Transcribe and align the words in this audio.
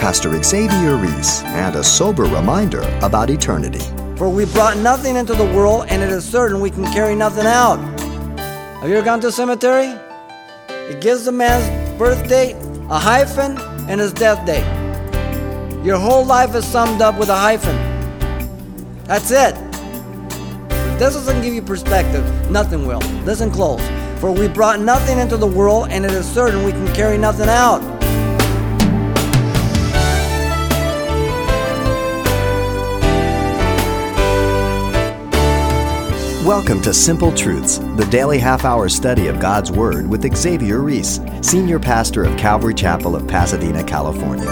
Pastor 0.00 0.42
Xavier 0.42 0.96
Reese, 0.96 1.42
and 1.42 1.76
a 1.76 1.84
sober 1.84 2.22
reminder 2.22 2.80
about 3.02 3.28
eternity. 3.28 3.84
For 4.16 4.30
we 4.30 4.46
brought 4.46 4.78
nothing 4.78 5.14
into 5.14 5.34
the 5.34 5.44
world, 5.44 5.84
and 5.90 6.02
it 6.02 6.08
is 6.08 6.24
certain 6.24 6.62
we 6.62 6.70
can 6.70 6.90
carry 6.90 7.14
nothing 7.14 7.44
out. 7.44 7.76
Have 8.80 8.88
you 8.88 8.96
ever 8.96 9.04
gone 9.04 9.20
to 9.20 9.26
a 9.26 9.30
cemetery? 9.30 9.94
It 10.70 11.02
gives 11.02 11.26
the 11.26 11.32
man's 11.32 11.98
birth 11.98 12.26
date, 12.30 12.56
a 12.88 12.98
hyphen, 12.98 13.58
and 13.90 14.00
his 14.00 14.14
death 14.14 14.44
date. 14.46 14.64
Your 15.84 15.98
whole 15.98 16.24
life 16.24 16.54
is 16.54 16.64
summed 16.64 17.02
up 17.02 17.18
with 17.18 17.28
a 17.28 17.36
hyphen. 17.36 17.76
That's 19.04 19.30
it. 19.30 19.54
This 20.98 21.12
doesn't 21.12 21.42
give 21.42 21.52
you 21.52 21.60
perspective, 21.60 22.24
nothing 22.50 22.86
will. 22.86 23.00
Listen 23.26 23.50
close. 23.50 23.86
For 24.18 24.32
we 24.32 24.48
brought 24.48 24.80
nothing 24.80 25.18
into 25.18 25.36
the 25.36 25.46
world, 25.46 25.88
and 25.90 26.06
it 26.06 26.12
is 26.12 26.26
certain 26.26 26.64
we 26.64 26.72
can 26.72 26.90
carry 26.94 27.18
nothing 27.18 27.50
out. 27.50 27.99
Welcome 36.44 36.80
to 36.82 36.94
Simple 36.94 37.34
Truths, 37.34 37.76
the 37.96 38.08
daily 38.10 38.38
half 38.38 38.64
hour 38.64 38.88
study 38.88 39.26
of 39.26 39.38
God's 39.38 39.70
Word 39.70 40.08
with 40.08 40.34
Xavier 40.34 40.78
Reese, 40.78 41.20
Senior 41.42 41.78
Pastor 41.78 42.24
of 42.24 42.34
Calvary 42.38 42.72
Chapel 42.72 43.14
of 43.14 43.28
Pasadena, 43.28 43.84
California. 43.84 44.50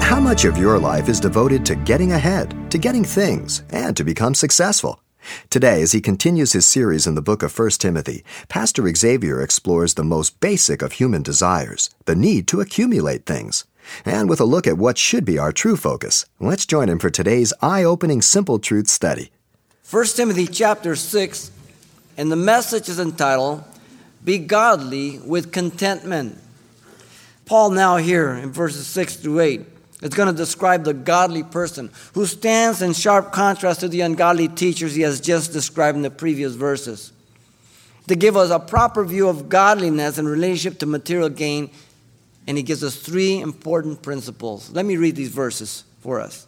How 0.00 0.18
much 0.18 0.46
of 0.46 0.56
your 0.56 0.78
life 0.78 1.10
is 1.10 1.20
devoted 1.20 1.66
to 1.66 1.76
getting 1.76 2.12
ahead, 2.12 2.70
to 2.70 2.78
getting 2.78 3.04
things, 3.04 3.62
and 3.68 3.94
to 3.94 4.02
become 4.02 4.34
successful? 4.34 5.02
Today, 5.50 5.82
as 5.82 5.92
he 5.92 6.00
continues 6.00 6.54
his 6.54 6.64
series 6.64 7.06
in 7.06 7.14
the 7.14 7.20
book 7.20 7.42
of 7.42 7.56
1 7.56 7.70
Timothy, 7.72 8.24
Pastor 8.48 8.90
Xavier 8.94 9.42
explores 9.42 9.94
the 9.94 10.02
most 10.02 10.40
basic 10.40 10.80
of 10.80 10.92
human 10.92 11.22
desires, 11.22 11.90
the 12.06 12.16
need 12.16 12.48
to 12.48 12.62
accumulate 12.62 13.26
things. 13.26 13.66
And 14.06 14.30
with 14.30 14.40
a 14.40 14.46
look 14.46 14.66
at 14.66 14.78
what 14.78 14.96
should 14.96 15.26
be 15.26 15.36
our 15.36 15.52
true 15.52 15.76
focus, 15.76 16.24
let's 16.40 16.64
join 16.64 16.88
him 16.88 16.98
for 16.98 17.10
today's 17.10 17.52
eye 17.60 17.84
opening 17.84 18.22
Simple 18.22 18.58
Truth 18.58 18.88
study. 18.88 19.30
1 19.90 20.04
Timothy 20.08 20.46
chapter 20.46 20.94
6, 20.94 21.50
and 22.18 22.30
the 22.30 22.36
message 22.36 22.90
is 22.90 23.00
entitled, 23.00 23.64
Be 24.22 24.36
Godly 24.36 25.18
with 25.20 25.50
Contentment. 25.50 26.36
Paul, 27.46 27.70
now 27.70 27.96
here 27.96 28.34
in 28.34 28.52
verses 28.52 28.86
6 28.86 29.16
through 29.16 29.40
8, 29.40 29.62
is 30.02 30.10
going 30.10 30.28
to 30.28 30.36
describe 30.36 30.84
the 30.84 30.92
godly 30.92 31.42
person 31.42 31.90
who 32.12 32.26
stands 32.26 32.82
in 32.82 32.92
sharp 32.92 33.32
contrast 33.32 33.80
to 33.80 33.88
the 33.88 34.02
ungodly 34.02 34.48
teachers 34.48 34.94
he 34.94 35.00
has 35.00 35.22
just 35.22 35.54
described 35.54 35.96
in 35.96 36.02
the 36.02 36.10
previous 36.10 36.52
verses. 36.52 37.10
To 38.08 38.14
give 38.14 38.36
us 38.36 38.50
a 38.50 38.58
proper 38.58 39.06
view 39.06 39.26
of 39.26 39.48
godliness 39.48 40.18
in 40.18 40.28
relationship 40.28 40.80
to 40.80 40.86
material 40.86 41.30
gain, 41.30 41.70
and 42.46 42.58
he 42.58 42.62
gives 42.62 42.84
us 42.84 42.96
three 42.96 43.40
important 43.40 44.02
principles. 44.02 44.70
Let 44.70 44.84
me 44.84 44.98
read 44.98 45.16
these 45.16 45.30
verses 45.30 45.84
for 46.00 46.20
us. 46.20 46.46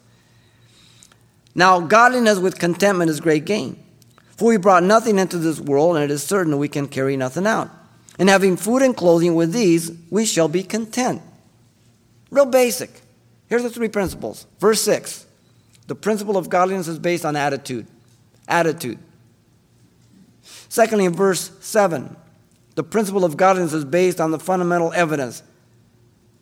Now, 1.53 1.79
godliness 1.79 2.39
with 2.39 2.59
contentment 2.59 3.09
is 3.09 3.19
great 3.19 3.45
gain. 3.45 3.81
For 4.37 4.47
we 4.47 4.57
brought 4.57 4.83
nothing 4.83 5.19
into 5.19 5.37
this 5.37 5.59
world, 5.59 5.95
and 5.95 6.05
it 6.05 6.11
is 6.11 6.23
certain 6.23 6.51
that 6.51 6.57
we 6.57 6.67
can 6.67 6.87
carry 6.87 7.17
nothing 7.17 7.45
out. 7.45 7.69
And 8.17 8.29
having 8.29 8.57
food 8.57 8.81
and 8.81 8.95
clothing 8.95 9.35
with 9.35 9.53
these, 9.53 9.91
we 10.09 10.25
shall 10.25 10.47
be 10.47 10.63
content. 10.63 11.21
Real 12.29 12.45
basic. 12.45 12.89
Here's 13.47 13.63
the 13.63 13.69
three 13.69 13.89
principles. 13.89 14.47
Verse 14.59 14.81
6 14.81 15.25
The 15.87 15.95
principle 15.95 16.37
of 16.37 16.49
godliness 16.49 16.87
is 16.87 16.97
based 16.97 17.25
on 17.25 17.35
attitude. 17.35 17.85
Attitude. 18.47 18.97
Secondly, 20.69 21.05
in 21.05 21.13
verse 21.13 21.51
7, 21.59 22.15
the 22.75 22.83
principle 22.83 23.25
of 23.25 23.35
godliness 23.35 23.73
is 23.73 23.85
based 23.85 24.21
on 24.21 24.31
the 24.31 24.39
fundamental 24.39 24.93
evidence, 24.93 25.43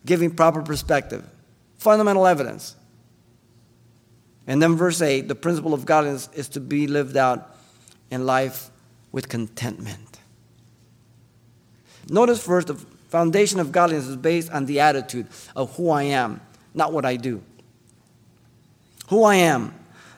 giving 0.06 0.30
proper 0.32 0.62
perspective. 0.62 1.28
Fundamental 1.80 2.28
evidence. 2.28 2.76
And 4.50 4.59
then 4.59 4.75
verse 4.75 5.00
8 5.00 5.28
the 5.28 5.36
principle 5.36 5.73
of 5.73 5.86
godliness 5.86 6.28
is 6.33 6.50
to 6.50 6.59
be 6.59 6.88
lived 6.88 7.16
out 7.16 7.56
in 8.09 8.25
life 8.25 8.72
with 9.12 9.29
contentment. 9.29 10.19
Notice 12.09 12.44
first, 12.44 12.68
the 12.68 12.75
foundation 13.09 13.59
of 13.59 13.72
godliness 13.72 14.07
is 14.07 14.16
based 14.16 14.51
on 14.51 14.66
the 14.66 14.79
attitude 14.79 15.28
of 15.56 15.75
who 15.78 15.91
I 15.91 16.03
am, 16.03 16.41
not 16.74 16.91
what 16.91 17.06
I 17.06 17.16
do. 17.16 17.44
Who 19.09 19.24
I 19.24 19.35
am. 19.35 19.74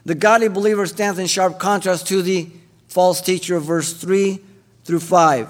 The 0.05 0.15
godly 0.15 0.47
believer 0.47 0.85
stands 0.85 1.19
in 1.19 1.27
sharp 1.27 1.59
contrast 1.59 2.07
to 2.07 2.21
the 2.21 2.49
false 2.87 3.21
teacher 3.21 3.57
of 3.57 3.65
verse 3.65 3.93
3 3.93 4.39
through 4.85 5.01
5. 5.01 5.49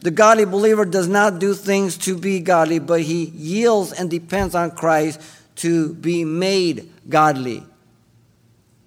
The 0.00 0.10
godly 0.10 0.44
believer 0.44 0.84
does 0.84 1.08
not 1.08 1.38
do 1.38 1.54
things 1.54 1.96
to 1.98 2.16
be 2.16 2.40
godly, 2.40 2.78
but 2.80 3.00
he 3.00 3.24
yields 3.24 3.92
and 3.92 4.10
depends 4.10 4.54
on 4.54 4.72
Christ 4.72 5.20
to 5.56 5.94
be 5.94 6.24
made 6.24 6.92
godly. 7.08 7.64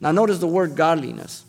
Now, 0.01 0.11
notice 0.11 0.39
the 0.39 0.47
word 0.47 0.75
godliness. 0.75 1.45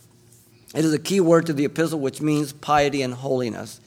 It 0.75 0.85
is 0.85 0.93
a 0.93 0.99
key 0.99 1.21
word 1.21 1.47
to 1.47 1.55
the 1.55 1.65
epistle, 1.65 1.99
which 1.99 2.21
means 2.21 2.53
piety 2.53 3.03
and 3.03 3.15
holiness. 3.15 3.81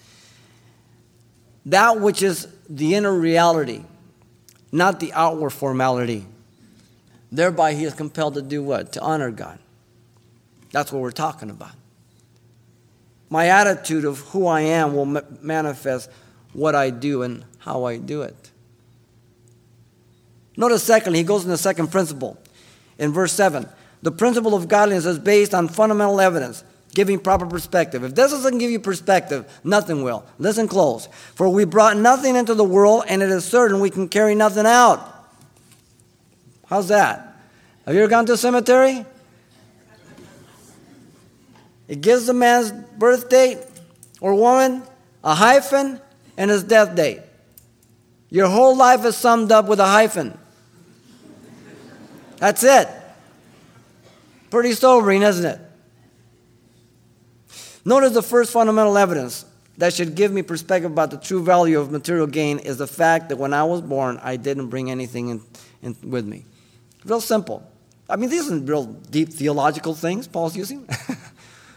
That 1.68 2.00
which 2.00 2.22
is 2.22 2.48
the 2.68 2.96
inner 2.96 3.14
reality, 3.14 3.84
not 4.72 5.00
the 5.00 5.14
outward 5.14 5.52
formality. 5.52 6.26
Thereby, 7.32 7.74
he 7.74 7.86
is 7.86 7.94
compelled 7.94 8.36
to 8.36 8.42
do 8.42 8.64
what? 8.64 8.94
To 8.94 9.02
honor 9.02 9.32
God. 9.32 9.60
That's 10.72 10.92
what 10.92 11.02
we're 11.02 11.12
talking 11.12 11.50
about. 11.50 11.72
My 13.30 13.48
attitude 13.48 14.06
of 14.06 14.20
who 14.20 14.48
I 14.48 14.62
am 14.62 14.96
will 14.96 15.06
manifest 15.42 16.10
what 16.54 16.76
I 16.76 16.90
do 16.90 17.24
and 17.24 17.44
how 17.60 17.84
I 17.84 17.98
do 17.98 18.22
it. 18.22 18.52
Notice, 20.58 20.84
secondly, 20.84 21.20
he 21.20 21.26
goes 21.26 21.44
in 21.44 21.50
the 21.50 21.58
second 21.58 21.92
principle 21.92 22.38
in 22.98 23.12
verse 23.12 23.34
7 23.34 23.68
the 24.02 24.12
principle 24.12 24.54
of 24.54 24.68
godliness 24.68 25.06
is 25.06 25.20
based 25.20 25.54
on 25.54 25.68
fundamental 25.68 26.20
evidence, 26.22 26.64
giving 26.94 27.20
proper 27.20 27.46
perspective. 27.46 28.04
If 28.04 28.16
this 28.16 28.32
doesn't 28.32 28.58
give 28.58 28.72
you 28.72 28.80
perspective, 28.80 29.46
nothing 29.64 30.04
will. 30.04 30.26
Listen 30.38 30.68
close. 30.68 31.08
For 31.36 31.50
we 31.50 31.66
brought 31.66 31.98
nothing 31.98 32.36
into 32.36 32.54
the 32.54 32.64
world, 32.64 33.06
and 33.08 33.22
it 33.22 33.30
is 33.30 33.46
certain 33.46 33.80
we 33.80 33.90
can 33.90 34.08
carry 34.08 34.36
nothing 34.36 34.66
out. 34.66 35.12
How's 36.68 36.88
that? 36.88 37.40
Have 37.86 37.94
you 37.94 38.02
ever 38.02 38.10
gone 38.10 38.26
to 38.28 38.34
a 38.34 38.38
cemetery? 38.38 39.06
It 41.88 42.02
gives 42.02 42.26
the 42.26 42.34
man's 42.34 42.72
birth 42.72 43.30
date 43.30 43.60
or 44.20 44.34
woman 44.34 44.82
a 45.24 45.36
hyphen 45.36 46.02
and 46.38 46.50
his 46.50 46.64
death 46.64 46.96
date. 46.96 47.22
Your 48.30 48.48
whole 48.48 48.76
life 48.76 49.06
is 49.06 49.16
summed 49.16 49.52
up 49.52 49.68
with 49.68 49.80
a 49.80 49.86
hyphen. 49.86 50.38
That's 52.38 52.64
it. 52.64 52.90
Pretty 54.50 54.74
sobering, 54.74 55.22
isn't 55.22 55.46
it? 55.46 55.60
Notice 57.84 58.14
the 58.14 58.24
first 58.24 58.52
fundamental 58.52 58.98
evidence 58.98 59.46
that 59.78 59.94
should 59.94 60.16
give 60.16 60.32
me 60.32 60.42
perspective 60.42 60.92
about 60.92 61.12
the 61.12 61.18
true 61.18 61.44
value 61.44 61.80
of 61.80 61.92
material 61.92 62.28
gain 62.28 62.60
is 62.60 62.78
the 62.78 62.88
fact 62.88 63.30
that 63.30 63.38
when 63.38 63.54
I 63.54 63.64
was 63.64 63.82
born, 63.82 64.20
I 64.24 64.38
didn't 64.38 64.68
bring 64.68 64.90
anything 64.90 65.30
in, 65.30 65.42
in, 65.82 65.96
with 66.04 66.26
me. 66.26 66.46
Real 67.04 67.22
simple. 67.22 67.70
I 68.10 68.16
mean, 68.16 68.30
these 68.30 68.50
aren't 68.50 68.68
real 68.68 68.86
deep 68.86 69.30
theological 69.30 69.94
things 69.94 70.28
Paul's 70.28 70.56
using. 70.56 70.88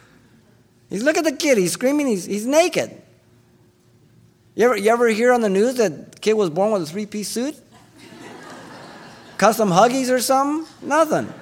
he's 0.91 1.03
look 1.03 1.17
at 1.17 1.25
the 1.25 1.33
kid, 1.33 1.59
he's 1.59 1.73
screaming, 1.73 2.07
he's, 2.07 2.25
he's 2.25 2.47
naked. 2.47 3.03
You 4.55 4.65
ever, 4.65 4.77
you 4.77 4.91
ever 4.91 5.09
hear 5.09 5.33
on 5.33 5.41
the 5.41 5.49
news 5.49 5.77
that 5.77 6.21
kid 6.21 6.35
was 6.35 6.51
born 6.51 6.73
with 6.73 6.83
a 6.83 6.87
three 6.87 7.07
piece 7.07 7.29
suit? 7.29 7.57
Custom 9.39 9.71
Huggies 9.71 10.11
or 10.11 10.21
something? 10.21 10.67
Nothing. 10.87 11.33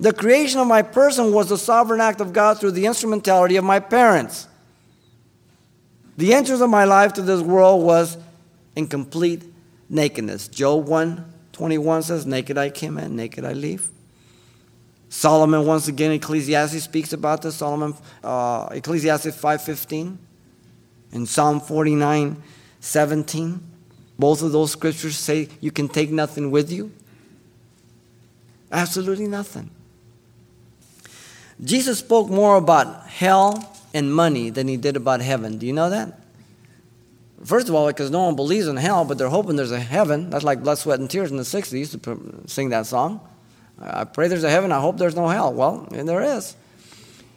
The 0.00 0.12
creation 0.12 0.60
of 0.60 0.66
my 0.66 0.82
person 0.82 1.32
was 1.32 1.48
the 1.48 1.58
sovereign 1.58 2.00
act 2.00 2.20
of 2.20 2.32
God 2.32 2.58
through 2.58 2.72
the 2.72 2.86
instrumentality 2.86 3.56
of 3.56 3.64
my 3.64 3.80
parents. 3.80 4.46
The 6.16 6.34
entrance 6.34 6.60
of 6.60 6.70
my 6.70 6.84
life 6.84 7.12
to 7.14 7.22
this 7.22 7.40
world 7.40 7.84
was 7.84 8.16
in 8.76 8.86
complete 8.86 9.44
nakedness. 9.88 10.48
Job 10.48 10.86
1 10.86 11.34
21 11.52 12.02
says, 12.04 12.24
Naked 12.24 12.56
I 12.56 12.70
came 12.70 12.98
in, 12.98 13.16
naked 13.16 13.44
I 13.44 13.52
leave. 13.52 13.88
Solomon, 15.08 15.66
once 15.66 15.88
again, 15.88 16.12
Ecclesiastes 16.12 16.84
speaks 16.84 17.12
about 17.12 17.42
this. 17.42 17.56
Solomon, 17.56 17.94
uh, 18.22 18.68
Ecclesiastes 18.70 19.36
5.15 19.36 20.16
and 21.12 21.28
Psalm 21.28 21.60
49, 21.60 22.40
17. 22.78 23.60
Both 24.18 24.42
of 24.42 24.52
those 24.52 24.70
scriptures 24.70 25.16
say 25.16 25.48
you 25.60 25.72
can 25.72 25.88
take 25.88 26.10
nothing 26.10 26.52
with 26.52 26.70
you. 26.70 26.92
Absolutely 28.70 29.26
nothing. 29.26 29.70
Jesus 31.62 31.98
spoke 31.98 32.28
more 32.28 32.56
about 32.56 33.06
hell 33.06 33.76
and 33.92 34.14
money 34.14 34.50
than 34.50 34.68
he 34.68 34.76
did 34.76 34.96
about 34.96 35.20
heaven. 35.20 35.58
Do 35.58 35.66
you 35.66 35.72
know 35.72 35.90
that? 35.90 36.20
First 37.44 37.68
of 37.68 37.74
all, 37.74 37.86
because 37.86 38.10
no 38.10 38.24
one 38.24 38.36
believes 38.36 38.66
in 38.66 38.76
hell, 38.76 39.04
but 39.04 39.18
they're 39.18 39.28
hoping 39.28 39.56
there's 39.56 39.72
a 39.72 39.80
heaven. 39.80 40.30
That's 40.30 40.44
like 40.44 40.62
Blood, 40.62 40.78
Sweat, 40.78 40.98
and 40.98 41.08
Tears 41.08 41.30
in 41.30 41.36
the 41.36 41.44
60s. 41.44 41.70
They 41.70 41.78
used 41.78 42.02
to 42.02 42.42
sing 42.46 42.70
that 42.70 42.86
song. 42.86 43.20
I 43.80 44.04
pray 44.04 44.28
there's 44.28 44.44
a 44.44 44.50
heaven. 44.50 44.72
I 44.72 44.80
hope 44.80 44.98
there's 44.98 45.14
no 45.14 45.28
hell. 45.28 45.52
Well, 45.52 45.86
there 45.90 46.22
is. 46.22 46.56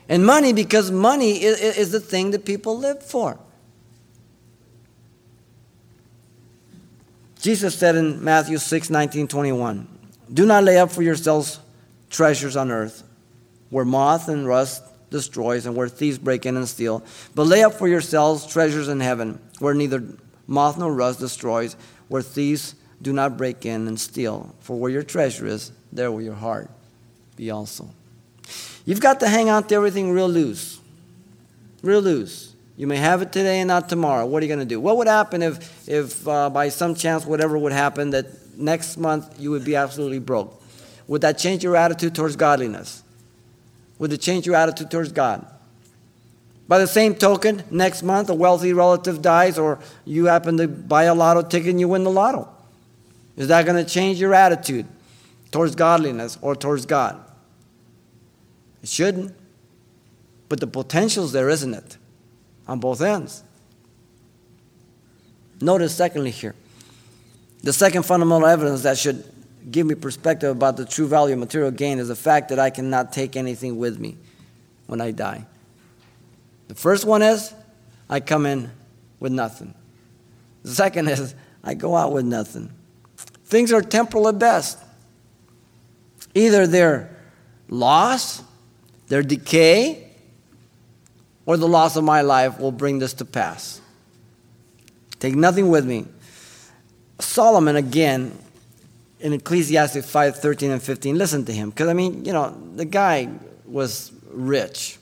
And 0.09 0.25
money, 0.25 0.53
because 0.53 0.91
money 0.91 1.43
is, 1.43 1.59
is 1.77 1.91
the 1.91 1.99
thing 1.99 2.31
that 2.31 2.45
people 2.45 2.77
live 2.77 3.03
for. 3.03 3.37
Jesus 7.39 7.75
said 7.75 7.95
in 7.95 8.23
Matthew 8.23 8.57
6 8.57 8.89
19, 8.89 9.27
21, 9.27 9.87
Do 10.31 10.45
not 10.45 10.63
lay 10.63 10.77
up 10.77 10.91
for 10.91 11.01
yourselves 11.01 11.59
treasures 12.09 12.55
on 12.55 12.71
earth, 12.71 13.03
where 13.71 13.85
moth 13.85 14.27
and 14.29 14.47
rust 14.47 14.83
destroys 15.09 15.65
and 15.65 15.75
where 15.75 15.89
thieves 15.89 16.19
break 16.19 16.45
in 16.45 16.55
and 16.55 16.69
steal, 16.69 17.03
but 17.33 17.47
lay 17.47 17.63
up 17.63 17.73
for 17.73 17.87
yourselves 17.87 18.45
treasures 18.45 18.87
in 18.87 18.99
heaven, 18.99 19.41
where 19.59 19.73
neither 19.73 20.03
moth 20.45 20.77
nor 20.77 20.93
rust 20.93 21.19
destroys, 21.19 21.75
where 22.07 22.21
thieves 22.21 22.75
do 23.01 23.11
not 23.11 23.37
break 23.37 23.65
in 23.65 23.87
and 23.87 23.99
steal. 23.99 24.53
For 24.59 24.77
where 24.77 24.91
your 24.91 25.03
treasure 25.03 25.47
is, 25.47 25.71
there 25.91 26.11
will 26.11 26.21
your 26.21 26.35
heart 26.35 26.69
be 27.35 27.49
also. 27.49 27.89
You've 28.85 29.01
got 29.01 29.19
to 29.21 29.27
hang 29.27 29.49
on 29.49 29.63
to 29.65 29.75
everything 29.75 30.11
real 30.11 30.29
loose. 30.29 30.79
Real 31.81 32.01
loose. 32.01 32.53
You 32.77 32.87
may 32.87 32.97
have 32.97 33.21
it 33.21 33.31
today 33.31 33.59
and 33.59 33.67
not 33.67 33.89
tomorrow. 33.89 34.25
What 34.25 34.41
are 34.41 34.45
you 34.45 34.53
going 34.53 34.67
to 34.67 34.73
do? 34.73 34.79
What 34.79 34.97
would 34.97 35.07
happen 35.07 35.41
if, 35.41 35.87
if 35.87 36.27
uh, 36.27 36.49
by 36.49 36.69
some 36.69 36.95
chance, 36.95 37.25
whatever 37.25 37.57
would 37.57 37.73
happen, 37.73 38.11
that 38.11 38.57
next 38.57 38.97
month 38.97 39.39
you 39.39 39.51
would 39.51 39.65
be 39.65 39.75
absolutely 39.75 40.19
broke? 40.19 40.61
Would 41.07 41.21
that 41.21 41.37
change 41.37 41.63
your 41.63 41.75
attitude 41.75 42.15
towards 42.15 42.35
godliness? 42.35 43.00
Would 44.01 44.11
it 44.11 44.17
change 44.17 44.47
your 44.47 44.55
attitude 44.55 44.89
towards 44.89 45.11
God? 45.11 45.45
By 46.67 46.79
the 46.79 46.87
same 46.87 47.13
token, 47.13 47.63
next 47.69 48.01
month 48.01 48.31
a 48.31 48.33
wealthy 48.33 48.73
relative 48.73 49.21
dies, 49.21 49.59
or 49.59 49.77
you 50.05 50.25
happen 50.25 50.57
to 50.57 50.67
buy 50.67 51.03
a 51.03 51.13
lotto 51.13 51.43
ticket 51.43 51.69
and 51.69 51.79
you 51.79 51.87
win 51.87 52.03
the 52.03 52.09
lotto. 52.09 52.49
Is 53.37 53.49
that 53.49 53.63
going 53.63 53.77
to 53.77 53.87
change 53.87 54.19
your 54.19 54.33
attitude 54.33 54.87
towards 55.51 55.75
godliness 55.75 56.39
or 56.41 56.55
towards 56.55 56.87
God? 56.87 57.23
It 58.81 58.89
shouldn't. 58.89 59.35
But 60.49 60.59
the 60.59 60.67
potential's 60.67 61.31
there, 61.31 61.49
isn't 61.49 61.75
it? 61.75 61.97
On 62.67 62.79
both 62.79 63.01
ends. 63.01 63.43
Notice, 65.61 65.93
secondly, 65.93 66.31
here, 66.31 66.55
the 67.61 67.71
second 67.71 68.01
fundamental 68.01 68.47
evidence 68.47 68.81
that 68.81 68.97
should 68.97 69.30
give 69.69 69.85
me 69.85 69.95
perspective 69.95 70.49
about 70.49 70.77
the 70.77 70.85
true 70.85 71.07
value 71.07 71.33
of 71.33 71.39
material 71.39 71.71
gain 71.71 71.99
is 71.99 72.07
the 72.07 72.15
fact 72.15 72.49
that 72.49 72.59
I 72.59 72.69
cannot 72.69 73.13
take 73.13 73.35
anything 73.35 73.77
with 73.77 73.99
me 73.99 74.17
when 74.87 75.01
I 75.01 75.11
die. 75.11 75.45
The 76.67 76.75
first 76.75 77.05
one 77.05 77.21
is 77.21 77.53
I 78.09 78.19
come 78.19 78.45
in 78.45 78.71
with 79.19 79.31
nothing. 79.31 79.73
The 80.63 80.71
second 80.71 81.09
is 81.09 81.35
I 81.63 81.73
go 81.73 81.95
out 81.95 82.11
with 82.11 82.25
nothing. 82.25 82.71
Things 83.45 83.71
are 83.73 83.81
temporal 83.81 84.27
at 84.29 84.39
best. 84.39 84.79
Either 86.33 86.65
they're 86.65 87.15
loss, 87.67 88.41
their 89.07 89.21
decay, 89.21 90.07
or 91.45 91.57
the 91.57 91.67
loss 91.67 91.95
of 91.95 92.03
my 92.03 92.21
life 92.21 92.59
will 92.59 92.71
bring 92.71 92.99
this 92.99 93.13
to 93.15 93.25
pass. 93.25 93.81
Take 95.19 95.35
nothing 95.35 95.69
with 95.69 95.85
me. 95.85 96.05
Solomon, 97.19 97.75
again, 97.75 98.37
in 99.21 99.33
Ecclesiastes 99.33 100.09
5 100.09 100.37
13 100.37 100.71
and 100.71 100.81
15, 100.81 101.17
listen 101.17 101.45
to 101.45 101.53
him. 101.53 101.69
Because, 101.69 101.87
I 101.87 101.93
mean, 101.93 102.25
you 102.25 102.33
know, 102.33 102.55
the 102.75 102.85
guy 102.85 103.29
was 103.65 104.11
rich. 104.31 104.97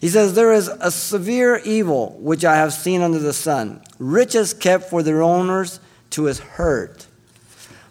He 0.00 0.08
says, 0.08 0.34
There 0.34 0.52
is 0.52 0.68
a 0.68 0.90
severe 0.90 1.58
evil 1.58 2.18
which 2.20 2.44
I 2.44 2.56
have 2.56 2.72
seen 2.72 3.02
under 3.02 3.18
the 3.18 3.32
sun, 3.32 3.82
riches 3.98 4.54
kept 4.54 4.90
for 4.90 5.02
their 5.02 5.22
owners 5.22 5.80
to 6.10 6.24
his 6.24 6.40
hurt. 6.40 7.06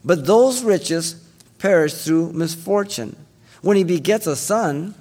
But 0.03 0.25
those 0.25 0.63
riches 0.63 1.23
perish 1.59 1.93
through 1.93 2.33
misfortune. 2.33 3.15
When 3.61 3.77
he 3.77 3.83
begets 3.83 4.27
a 4.27 4.35
son, 4.35 4.95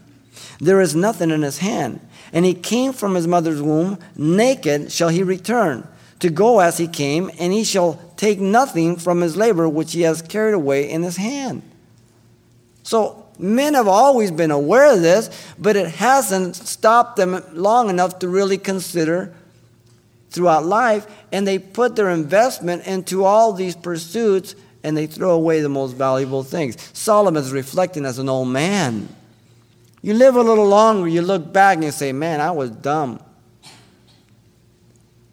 there 0.60 0.80
is 0.80 0.94
nothing 0.94 1.30
in 1.30 1.42
his 1.42 1.58
hand. 1.58 2.00
And 2.32 2.44
he 2.44 2.54
came 2.54 2.92
from 2.92 3.14
his 3.14 3.26
mother's 3.26 3.62
womb, 3.62 3.98
naked 4.16 4.92
shall 4.92 5.08
he 5.08 5.22
return, 5.22 5.88
to 6.20 6.30
go 6.30 6.60
as 6.60 6.78
he 6.78 6.86
came, 6.86 7.30
and 7.38 7.52
he 7.52 7.64
shall 7.64 7.94
take 8.20 8.38
nothing 8.38 8.96
from 8.96 9.22
his 9.22 9.34
labor 9.34 9.66
which 9.66 9.94
he 9.94 10.02
has 10.02 10.20
carried 10.20 10.52
away 10.52 10.90
in 10.90 11.02
his 11.02 11.16
hand. 11.16 11.62
So 12.82 13.26
men 13.38 13.72
have 13.72 13.88
always 13.88 14.30
been 14.30 14.50
aware 14.50 14.92
of 14.92 15.00
this, 15.00 15.30
but 15.58 15.74
it 15.74 15.88
hasn't 15.88 16.54
stopped 16.54 17.16
them 17.16 17.42
long 17.54 17.88
enough 17.88 18.18
to 18.18 18.28
really 18.28 18.58
consider 18.58 19.32
throughout 20.28 20.66
life, 20.66 21.06
and 21.32 21.48
they 21.48 21.58
put 21.58 21.96
their 21.96 22.10
investment 22.10 22.86
into 22.86 23.24
all 23.24 23.54
these 23.54 23.74
pursuits 23.74 24.54
and 24.84 24.94
they 24.94 25.06
throw 25.06 25.30
away 25.30 25.62
the 25.62 25.70
most 25.70 25.92
valuable 25.92 26.42
things. 26.42 26.76
Solomon 26.92 27.42
is 27.42 27.52
reflecting 27.52 28.04
as 28.04 28.18
an 28.18 28.28
old 28.28 28.48
man. 28.48 29.08
You 30.02 30.12
live 30.12 30.36
a 30.36 30.42
little 30.42 30.68
longer, 30.68 31.08
you 31.08 31.22
look 31.22 31.50
back 31.54 31.76
and 31.76 31.84
you 31.84 31.90
say, 31.90 32.12
Man, 32.12 32.42
I 32.42 32.50
was 32.50 32.70
dumb. 32.70 33.18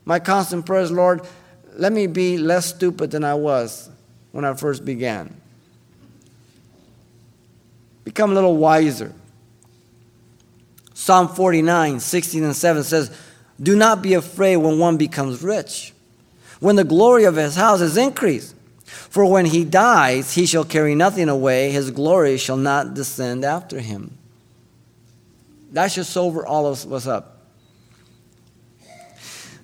My 0.06 0.20
constant 0.20 0.66
prayer 0.66 0.84
is, 0.84 0.92
Lord, 0.92 1.28
let 1.78 1.94
me 1.94 2.08
be 2.08 2.38
less 2.38 2.66
stupid 2.66 3.12
than 3.12 3.24
I 3.24 3.36
was 3.36 3.90
when 4.32 4.44
I 4.44 4.54
first 4.56 4.84
began. 4.84 5.36
Become 8.04 8.32
a 8.32 8.34
little 8.34 8.58
wiser. 8.58 9.14
Psalm 10.94 11.28
49, 11.28 12.00
16 12.00 12.44
and 12.44 12.56
7 12.56 12.84
says, 12.84 13.16
Do 13.62 13.76
not 13.76 14.02
be 14.02 14.16
afraid 14.16 14.58
when 14.58 14.80
one 14.80 14.98
becomes 14.98 15.44
rich, 15.44 15.94
when 16.60 16.76
the 16.76 16.84
glory 16.84 17.26
of 17.26 17.36
his 17.36 17.56
house 17.56 17.82
is 17.82 17.96
increased. 17.96 18.56
For 18.84 19.26
when 19.26 19.46
he 19.46 19.64
dies, 19.64 20.34
he 20.34 20.46
shall 20.46 20.64
carry 20.64 20.96
nothing 20.96 21.30
away, 21.30 21.72
his 21.72 21.92
glory 21.92 22.38
shall 22.38 22.58
not 22.58 22.94
descend 22.94 23.46
after 23.46 23.80
him. 23.80 24.18
That 25.74 25.92
should 25.92 26.06
sober 26.06 26.46
all 26.46 26.66
of 26.66 26.92
us 26.92 27.06
up. 27.06 27.37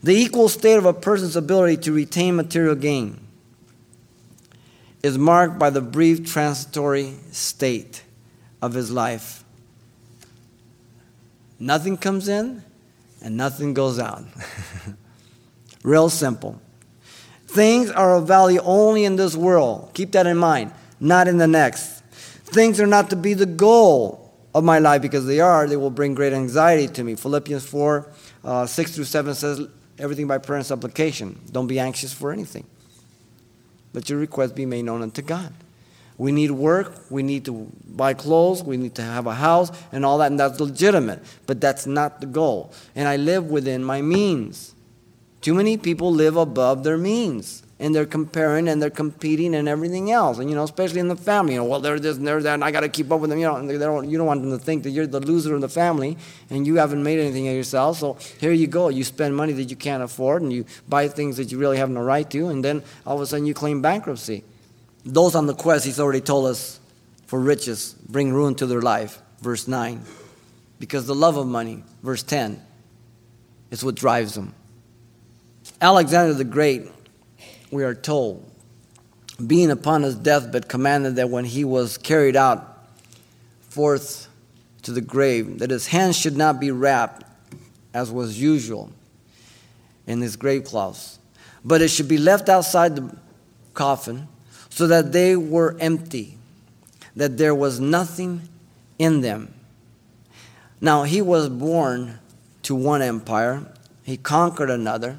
The 0.03 0.13
equal 0.13 0.49
state 0.49 0.75
of 0.75 0.85
a 0.85 0.93
person's 0.93 1.37
ability 1.37 1.77
to 1.77 1.93
retain 1.93 2.35
material 2.35 2.75
gain 2.75 3.25
is 5.01 5.17
marked 5.17 5.57
by 5.57 5.69
the 5.69 5.81
brief 5.81 6.29
transitory 6.29 7.15
state 7.31 8.03
of 8.61 8.73
his 8.73 8.91
life. 8.91 9.45
Nothing 11.57 11.95
comes 11.95 12.27
in 12.27 12.63
and 13.21 13.37
nothing 13.37 13.73
goes 13.73 13.97
out. 13.97 14.25
Real 15.83 16.09
simple. 16.09 16.61
Things 17.47 17.89
are 17.89 18.15
of 18.15 18.27
value 18.27 18.59
only 18.63 19.05
in 19.05 19.15
this 19.15 19.35
world. 19.37 19.91
Keep 19.93 20.11
that 20.13 20.27
in 20.27 20.37
mind, 20.37 20.73
not 20.99 21.29
in 21.29 21.37
the 21.37 21.47
next. 21.47 22.01
Things 22.45 22.81
are 22.81 22.87
not 22.87 23.09
to 23.11 23.15
be 23.15 23.33
the 23.33 23.45
goal 23.45 24.33
of 24.53 24.65
my 24.65 24.79
life 24.79 25.01
because 25.01 25.25
they 25.25 25.39
are, 25.39 25.67
they 25.67 25.77
will 25.77 25.89
bring 25.89 26.13
great 26.13 26.33
anxiety 26.33 26.87
to 26.87 27.03
me. 27.03 27.15
Philippians 27.15 27.65
4 27.65 28.11
uh, 28.43 28.65
6 28.65 28.95
through 28.95 29.05
7 29.05 29.35
says, 29.35 29.67
Everything 29.99 30.27
by 30.27 30.37
prayer 30.37 30.57
and 30.57 30.65
supplication. 30.65 31.39
Don't 31.51 31.67
be 31.67 31.79
anxious 31.79 32.13
for 32.13 32.31
anything. 32.31 32.65
Let 33.93 34.09
your 34.09 34.19
request 34.19 34.55
be 34.55 34.65
made 34.65 34.83
known 34.83 35.01
unto 35.01 35.21
God. 35.21 35.53
We 36.17 36.31
need 36.31 36.51
work, 36.51 37.09
we 37.09 37.23
need 37.23 37.45
to 37.45 37.71
buy 37.87 38.13
clothes, 38.13 38.63
we 38.63 38.77
need 38.77 38.95
to 38.95 39.01
have 39.01 39.25
a 39.25 39.33
house, 39.33 39.71
and 39.91 40.05
all 40.05 40.19
that, 40.19 40.27
and 40.27 40.39
that's 40.39 40.59
legitimate. 40.59 41.23
But 41.47 41.59
that's 41.59 41.87
not 41.87 42.21
the 42.21 42.27
goal. 42.27 42.71
And 42.95 43.07
I 43.07 43.17
live 43.17 43.45
within 43.49 43.83
my 43.83 44.01
means. 44.01 44.75
Too 45.41 45.53
many 45.53 45.77
people 45.77 46.11
live 46.11 46.37
above 46.37 46.83
their 46.83 46.97
means 46.97 47.62
and 47.83 47.93
they're 47.93 48.05
comparing 48.05 48.69
and 48.69 48.81
they're 48.81 48.89
competing 48.89 49.53
and 49.53 49.67
everything 49.67 50.09
else. 50.09 50.39
And 50.39 50.49
you 50.49 50.55
know, 50.55 50.63
especially 50.63 51.01
in 51.01 51.09
the 51.09 51.17
family, 51.17 51.55
you 51.55 51.59
know, 51.59 51.65
well, 51.65 51.81
they're 51.81 51.99
this 51.99 52.15
and 52.15 52.25
they're 52.25 52.41
that, 52.41 52.53
and 52.53 52.63
I 52.63 52.71
got 52.71 52.79
to 52.79 52.87
keep 52.87 53.11
up 53.11 53.19
with 53.19 53.29
them. 53.29 53.39
You 53.39 53.47
know, 53.47 53.67
they 53.67 53.77
don't, 53.77 54.09
you 54.09 54.17
don't 54.17 54.25
want 54.25 54.41
them 54.41 54.51
to 54.51 54.57
think 54.57 54.83
that 54.83 54.91
you're 54.91 55.05
the 55.05 55.19
loser 55.19 55.53
in 55.53 55.59
the 55.59 55.67
family 55.67 56.17
and 56.49 56.65
you 56.65 56.77
haven't 56.77 57.03
made 57.03 57.19
anything 57.19 57.45
of 57.49 57.55
yourself. 57.55 57.97
So 57.97 58.17
here 58.39 58.53
you 58.53 58.67
go. 58.67 58.87
You 58.87 59.03
spend 59.03 59.35
money 59.35 59.51
that 59.51 59.65
you 59.65 59.75
can't 59.75 60.01
afford 60.01 60.43
and 60.43 60.53
you 60.53 60.63
buy 60.87 61.09
things 61.09 61.35
that 61.35 61.51
you 61.51 61.57
really 61.57 61.75
have 61.75 61.89
no 61.89 62.01
right 62.01 62.29
to, 62.31 62.47
and 62.47 62.63
then 62.63 62.83
all 63.05 63.17
of 63.17 63.21
a 63.21 63.25
sudden 63.25 63.45
you 63.45 63.53
claim 63.53 63.81
bankruptcy. 63.81 64.45
Those 65.03 65.35
on 65.35 65.45
the 65.45 65.53
quest, 65.53 65.83
he's 65.83 65.99
already 65.99 66.21
told 66.21 66.45
us, 66.45 66.79
for 67.27 67.37
riches 67.37 67.95
bring 68.07 68.31
ruin 68.31 68.55
to 68.55 68.65
their 68.65 68.81
life. 68.81 69.21
Verse 69.41 69.67
9. 69.67 70.01
Because 70.79 71.05
the 71.05 71.15
love 71.15 71.35
of 71.35 71.47
money, 71.47 71.83
verse 72.01 72.23
10, 72.23 72.61
is 73.71 73.83
what 73.83 73.95
drives 73.95 74.35
them. 74.35 74.53
Alexander 75.81 76.33
the 76.33 76.45
Great, 76.45 76.89
we 77.73 77.83
are 77.83 77.95
told, 77.95 78.49
being 79.45 79.71
upon 79.71 80.03
his 80.03 80.15
deathbed, 80.15 80.67
commanded 80.69 81.15
that 81.15 81.29
when 81.29 81.45
he 81.45 81.65
was 81.65 81.97
carried 81.97 82.35
out 82.35 82.87
forth 83.61 84.27
to 84.83 84.91
the 84.91 85.01
grave, 85.01 85.59
that 85.59 85.69
his 85.69 85.87
hands 85.87 86.17
should 86.17 86.37
not 86.37 86.59
be 86.59 86.71
wrapped, 86.71 87.23
as 87.93 88.11
was 88.11 88.39
usual, 88.39 88.91
in 90.07 90.21
his 90.21 90.35
grave 90.35 90.63
cloths, 90.63 91.19
but 91.65 91.81
it 91.81 91.87
should 91.89 92.07
be 92.07 92.17
left 92.17 92.49
outside 92.49 92.95
the 92.95 93.15
coffin, 93.73 94.27
so 94.69 94.87
that 94.87 95.11
they 95.11 95.35
were 95.35 95.75
empty, 95.79 96.37
that 97.15 97.37
there 97.37 97.55
was 97.55 97.79
nothing 97.79 98.41
in 98.97 99.21
them. 99.21 99.53
Now, 100.81 101.03
he 101.03 101.21
was 101.21 101.49
born 101.49 102.19
to 102.63 102.75
one 102.75 103.01
empire, 103.01 103.65
he 104.03 104.17
conquered 104.17 104.69
another 104.69 105.17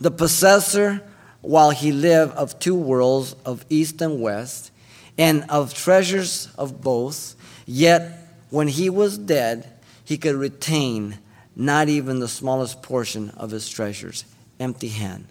the 0.00 0.10
possessor 0.10 1.00
while 1.42 1.70
he 1.70 1.92
lived 1.92 2.32
of 2.34 2.58
two 2.58 2.74
worlds, 2.74 3.34
of 3.44 3.64
east 3.68 4.00
and 4.00 4.20
west, 4.20 4.70
and 5.18 5.44
of 5.48 5.74
treasures 5.74 6.48
of 6.56 6.80
both. 6.80 7.34
Yet 7.66 8.18
when 8.50 8.68
he 8.68 8.88
was 8.88 9.18
dead, 9.18 9.68
he 10.04 10.16
could 10.16 10.36
retain 10.36 11.18
not 11.54 11.88
even 11.88 12.20
the 12.20 12.28
smallest 12.28 12.82
portion 12.82 13.30
of 13.30 13.50
his 13.50 13.68
treasures, 13.68 14.24
empty 14.58 14.88
hand. 14.88 15.26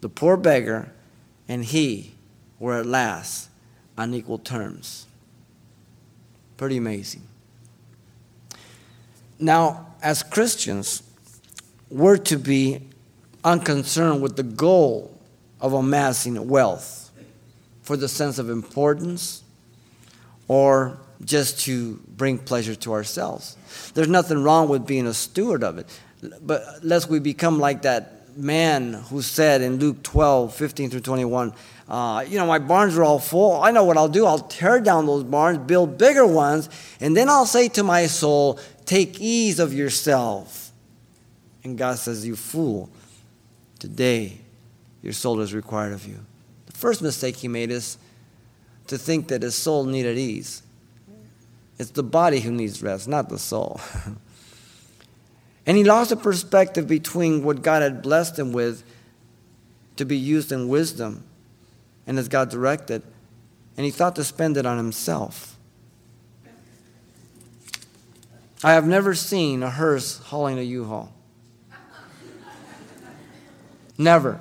The 0.00 0.08
poor 0.08 0.36
beggar 0.36 0.92
and 1.48 1.64
he 1.64 2.14
were 2.58 2.78
at 2.78 2.86
last 2.86 3.50
on 3.98 4.14
equal 4.14 4.38
terms. 4.38 5.06
Pretty 6.56 6.76
amazing. 6.76 7.22
Now, 9.38 9.94
as 10.02 10.22
Christians, 10.22 11.02
we're 11.90 12.16
to 12.18 12.38
be 12.38 12.88
unconcerned 13.44 14.22
with 14.22 14.36
the 14.36 14.42
goal 14.42 15.18
of 15.60 15.72
amassing 15.72 16.48
wealth 16.48 17.10
for 17.82 17.96
the 17.96 18.08
sense 18.08 18.38
of 18.38 18.50
importance 18.50 19.42
or 20.48 20.98
just 21.24 21.60
to 21.60 22.00
bring 22.08 22.38
pleasure 22.38 22.74
to 22.74 22.92
ourselves. 22.92 23.56
There's 23.94 24.08
nothing 24.08 24.42
wrong 24.42 24.68
with 24.68 24.86
being 24.86 25.06
a 25.06 25.14
steward 25.14 25.62
of 25.62 25.78
it. 25.78 25.86
But 26.40 26.84
lest 26.84 27.08
we 27.08 27.18
become 27.18 27.58
like 27.58 27.82
that 27.82 28.36
man 28.36 28.94
who 28.94 29.22
said 29.22 29.60
in 29.60 29.76
Luke 29.76 30.02
12, 30.02 30.54
15 30.54 30.90
through 30.90 31.00
21, 31.00 31.52
uh, 31.88 32.24
you 32.26 32.38
know, 32.38 32.46
my 32.46 32.58
barns 32.58 32.96
are 32.96 33.04
all 33.04 33.18
full. 33.18 33.60
I 33.60 33.70
know 33.70 33.84
what 33.84 33.96
I'll 33.96 34.08
do. 34.08 34.24
I'll 34.24 34.38
tear 34.38 34.80
down 34.80 35.06
those 35.06 35.24
barns, 35.24 35.58
build 35.58 35.98
bigger 35.98 36.26
ones, 36.26 36.68
and 37.00 37.16
then 37.16 37.28
I'll 37.28 37.46
say 37.46 37.68
to 37.70 37.82
my 37.82 38.06
soul, 38.06 38.58
Take 38.84 39.20
ease 39.20 39.58
of 39.58 39.72
yourself. 39.72 40.72
And 41.64 41.76
God 41.76 41.98
says, 41.98 42.26
You 42.26 42.36
fool, 42.36 42.90
today 43.82 44.38
your 45.02 45.12
soul 45.12 45.40
is 45.40 45.52
required 45.52 45.92
of 45.92 46.06
you. 46.06 46.20
The 46.66 46.72
first 46.72 47.02
mistake 47.02 47.34
he 47.34 47.48
made 47.48 47.72
is 47.72 47.98
to 48.86 48.96
think 48.96 49.26
that 49.26 49.42
his 49.42 49.56
soul 49.56 49.84
needed 49.84 50.16
ease. 50.16 50.62
It's 51.80 51.90
the 51.90 52.04
body 52.04 52.38
who 52.38 52.52
needs 52.52 52.80
rest, 52.80 53.08
not 53.08 53.28
the 53.28 53.40
soul. 53.40 53.80
and 55.66 55.76
he 55.76 55.82
lost 55.82 56.10
the 56.10 56.16
perspective 56.16 56.86
between 56.86 57.42
what 57.42 57.62
God 57.62 57.82
had 57.82 58.02
blessed 58.02 58.38
him 58.38 58.52
with 58.52 58.84
to 59.96 60.04
be 60.04 60.16
used 60.16 60.52
in 60.52 60.68
wisdom 60.68 61.24
and 62.06 62.20
as 62.20 62.28
God 62.28 62.50
directed, 62.50 63.02
and 63.76 63.84
he 63.84 63.90
thought 63.90 64.14
to 64.14 64.22
spend 64.22 64.56
it 64.56 64.64
on 64.64 64.76
himself. 64.76 65.58
I 68.62 68.74
have 68.74 68.86
never 68.86 69.12
seen 69.16 69.64
a 69.64 69.70
hearse 69.70 70.18
hauling 70.18 70.60
a 70.60 70.62
U-Haul. 70.62 71.12
Never. 74.02 74.40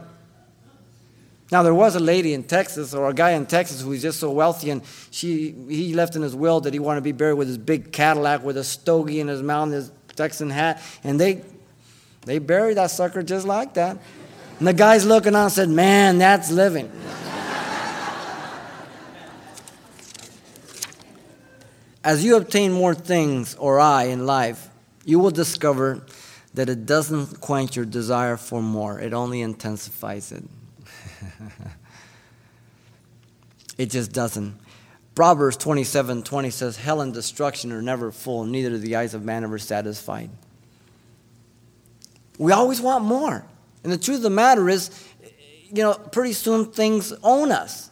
Now 1.52 1.64
there 1.64 1.74
was 1.74 1.96
a 1.96 2.00
lady 2.00 2.34
in 2.34 2.44
Texas 2.44 2.94
or 2.94 3.10
a 3.10 3.14
guy 3.14 3.32
in 3.32 3.46
Texas 3.46 3.82
who 3.82 3.90
was 3.90 4.02
just 4.02 4.20
so 4.20 4.32
wealthy 4.32 4.70
and 4.70 4.82
she 5.12 5.52
he 5.70 5.94
left 5.94 6.16
in 6.16 6.22
his 6.22 6.36
will 6.36 6.62
that 6.62 6.74
he 6.74 6.80
wanted 6.80 7.02
to 7.02 7.04
be 7.04 7.12
buried 7.12 7.34
with 7.34 7.48
his 7.48 7.58
big 7.58 7.92
Cadillac 7.92 8.44
with 8.44 8.58
a 8.58 8.64
stogie 8.64 9.20
in 9.20 9.28
his 9.28 9.44
mouth 9.44 9.66
and 9.66 9.74
his 9.74 9.92
Texan 10.16 10.50
hat 10.50 10.82
and 11.04 11.20
they 11.20 11.44
they 12.26 12.40
buried 12.40 12.78
that 12.78 12.90
sucker 12.90 13.22
just 13.22 13.46
like 13.46 13.74
that. 13.76 13.98
And 14.60 14.68
the 14.68 14.74
guy's 14.74 15.06
looking 15.06 15.36
on 15.36 15.46
and 15.46 15.52
said, 15.52 15.70
"Man, 15.70 16.20
that's 16.20 16.52
living." 16.52 16.90
As 22.04 22.24
you 22.24 22.36
obtain 22.38 22.72
more 22.72 22.96
things 22.96 23.56
or 23.56 23.80
I 23.80 24.06
in 24.06 24.26
life, 24.26 24.70
you 25.06 25.20
will 25.20 25.32
discover 25.32 26.02
that 26.54 26.70
it 26.70 26.86
doesn't 26.86 27.40
quench 27.40 27.76
your 27.76 27.86
desire 27.86 28.38
for 28.38 28.62
more. 28.62 29.00
It 29.00 29.14
only 29.14 29.42
intensifies 29.42 30.32
it. 30.32 30.44
it 33.78 33.88
just 33.88 34.12
doesn't. 34.12 34.60
Proverbs 35.16 35.58
27 35.58 36.24
20 36.24 36.50
says, 36.50 36.78
Hell 36.78 37.02
and 37.02 37.14
destruction 37.14 37.72
are 37.72 37.82
never 37.82 38.12
full, 38.12 38.46
neither 38.46 38.70
do 38.70 38.78
the 38.78 38.96
eyes 38.96 39.14
of 39.14 39.24
man 39.24 39.44
ever 39.44 39.60
satisfied. 39.60 40.30
We 42.38 42.52
always 42.52 42.82
want 42.82 43.04
more. 43.04 43.46
And 43.84 43.94
the 43.94 43.98
truth 43.98 44.18
of 44.18 44.24
the 44.24 44.30
matter 44.30 44.70
is, 44.70 44.90
you 45.70 45.84
know, 45.84 45.94
pretty 45.94 46.34
soon 46.34 46.66
things 46.66 47.14
own 47.24 47.52
us. 47.52 47.90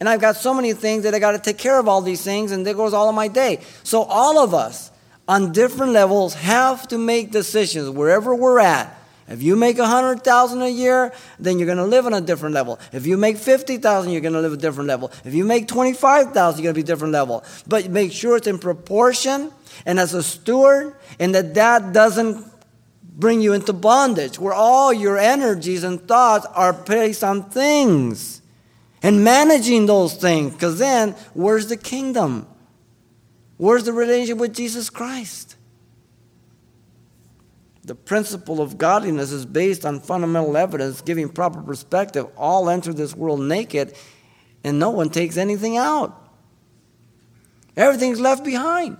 And 0.00 0.08
I've 0.08 0.20
got 0.20 0.36
so 0.36 0.52
many 0.52 0.72
things 0.74 1.04
that 1.04 1.14
I 1.14 1.18
got 1.18 1.32
to 1.32 1.38
take 1.38 1.58
care 1.58 1.78
of 1.78 1.88
all 1.88 2.02
these 2.02 2.22
things, 2.22 2.50
and 2.50 2.66
there 2.66 2.74
goes 2.74 2.92
all 2.92 3.08
of 3.08 3.14
my 3.14 3.28
day. 3.28 3.60
So 3.84 4.02
all 4.02 4.38
of 4.38 4.54
us 4.54 4.91
on 5.28 5.52
different 5.52 5.92
levels 5.92 6.34
have 6.34 6.88
to 6.88 6.98
make 6.98 7.30
decisions 7.30 7.88
wherever 7.90 8.34
we're 8.34 8.58
at 8.58 8.98
if 9.28 9.42
you 9.42 9.56
make 9.56 9.78
a 9.78 9.86
hundred 9.86 10.24
thousand 10.24 10.62
a 10.62 10.68
year, 10.68 11.12
then 11.38 11.58
you're 11.58 11.66
going 11.66 11.78
to 11.78 11.84
live 11.84 12.06
on 12.06 12.12
a 12.12 12.20
different 12.20 12.54
level. 12.54 12.78
If 12.92 13.06
you 13.06 13.16
make 13.16 13.38
fifty 13.38 13.78
thousand, 13.78 14.12
you're 14.12 14.20
going 14.20 14.34
to 14.34 14.40
live 14.40 14.52
a 14.52 14.58
different 14.58 14.88
level. 14.88 15.10
If 15.24 15.32
you 15.32 15.44
make 15.44 15.68
twenty-five 15.68 16.32
thousand, 16.32 16.62
you're 16.62 16.72
going 16.72 16.82
to 16.82 16.86
be 16.86 16.92
a 16.92 16.94
different 16.94 17.12
level. 17.12 17.42
But 17.66 17.88
make 17.88 18.12
sure 18.12 18.36
it's 18.36 18.46
in 18.46 18.58
proportion, 18.58 19.50
and 19.86 19.98
as 19.98 20.12
a 20.12 20.22
steward, 20.22 20.94
and 21.18 21.34
that 21.34 21.54
that 21.54 21.92
doesn't 21.92 22.44
bring 23.14 23.40
you 23.40 23.52
into 23.52 23.72
bondage, 23.72 24.38
where 24.38 24.54
all 24.54 24.92
your 24.92 25.16
energies 25.16 25.84
and 25.84 26.06
thoughts 26.06 26.46
are 26.54 26.74
placed 26.74 27.22
on 27.22 27.48
things 27.48 28.42
and 29.02 29.24
managing 29.24 29.86
those 29.86 30.14
things. 30.14 30.52
Because 30.52 30.78
then, 30.78 31.12
where's 31.32 31.68
the 31.68 31.76
kingdom? 31.76 32.46
Where's 33.62 33.84
the 33.84 33.92
relationship 33.92 34.38
with 34.38 34.54
Jesus 34.54 34.90
Christ? 34.90 35.56
the 37.84 37.94
principle 37.94 38.60
of 38.60 38.78
godliness 38.78 39.32
is 39.32 39.44
based 39.44 39.84
on 39.84 39.98
fundamental 40.00 40.56
evidence, 40.56 41.00
giving 41.00 41.28
proper 41.28 41.60
perspective. 41.60 42.26
All 42.36 42.70
enter 42.70 42.92
this 42.92 43.14
world 43.14 43.40
naked, 43.40 43.94
and 44.62 44.78
no 44.78 44.90
one 44.90 45.10
takes 45.10 45.36
anything 45.36 45.76
out. 45.76 46.16
Everything's 47.76 48.20
left 48.20 48.44
behind. 48.44 48.98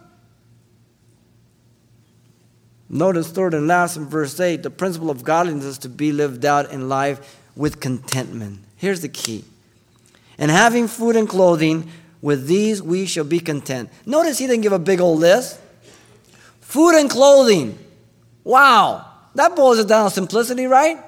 Notice 2.88 3.30
third 3.30 3.54
and 3.54 3.68
last 3.68 3.96
in 3.96 4.06
verse 4.06 4.38
8 4.38 4.62
the 4.62 4.70
principle 4.70 5.10
of 5.10 5.24
godliness 5.24 5.64
is 5.64 5.78
to 5.78 5.88
be 5.88 6.12
lived 6.12 6.44
out 6.44 6.70
in 6.70 6.88
life 6.88 7.40
with 7.56 7.80
contentment. 7.80 8.58
Here's 8.76 9.00
the 9.00 9.08
key. 9.08 9.44
And 10.36 10.50
having 10.50 10.88
food 10.88 11.14
and 11.14 11.28
clothing, 11.28 11.88
with 12.22 12.46
these 12.46 12.80
we 12.80 13.04
shall 13.04 13.24
be 13.24 13.40
content. 13.40 13.90
Notice 14.06 14.38
he 14.38 14.46
didn't 14.46 14.62
give 14.62 14.72
a 14.72 14.78
big 14.78 15.00
old 15.00 15.18
list. 15.18 15.60
Food 16.60 16.94
and 16.94 17.10
clothing. 17.10 17.78
Wow, 18.44 19.04
that 19.34 19.54
boils 19.54 19.78
it 19.78 19.88
down 19.88 20.08
to 20.08 20.14
simplicity, 20.14 20.64
right? 20.66 20.98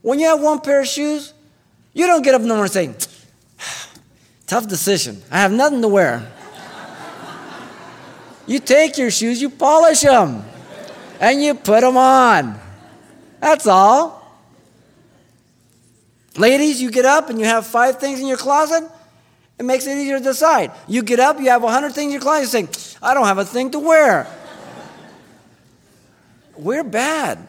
When 0.00 0.18
you 0.18 0.26
have 0.26 0.40
one 0.40 0.60
pair 0.60 0.80
of 0.80 0.86
shoes, 0.86 1.34
you 1.92 2.06
don't 2.06 2.22
get 2.22 2.34
up 2.34 2.40
in 2.40 2.48
the 2.48 2.54
morning 2.54 2.76
and 2.76 2.98
say, 2.98 3.08
tough 4.46 4.68
decision. 4.68 5.22
I 5.30 5.40
have 5.40 5.52
nothing 5.52 5.82
to 5.82 5.88
wear. 5.88 6.30
you 8.46 8.60
take 8.60 8.96
your 8.96 9.10
shoes, 9.10 9.40
you 9.42 9.50
polish 9.50 10.00
them, 10.00 10.44
and 11.20 11.42
you 11.42 11.54
put 11.54 11.80
them 11.80 11.96
on. 11.96 12.58
That's 13.40 13.66
all. 13.66 14.24
Ladies, 16.36 16.82
you 16.82 16.90
get 16.90 17.04
up 17.04 17.30
and 17.30 17.38
you 17.38 17.44
have 17.44 17.66
five 17.66 18.00
things 18.00 18.20
in 18.20 18.26
your 18.26 18.36
closet, 18.36 18.90
it 19.58 19.64
makes 19.64 19.86
it 19.86 19.96
easier 19.96 20.18
to 20.18 20.24
decide. 20.24 20.72
You 20.88 21.02
get 21.02 21.20
up, 21.20 21.38
you 21.38 21.50
have 21.50 21.62
a 21.62 21.70
hundred 21.70 21.92
things 21.92 22.06
in 22.06 22.12
your 22.12 22.20
closet, 22.20 22.60
you 22.60 22.66
say, 22.72 22.98
I 23.02 23.14
don't 23.14 23.26
have 23.26 23.38
a 23.38 23.44
thing 23.44 23.70
to 23.70 23.78
wear. 23.78 24.26
We're 26.56 26.84
bad. 26.84 27.46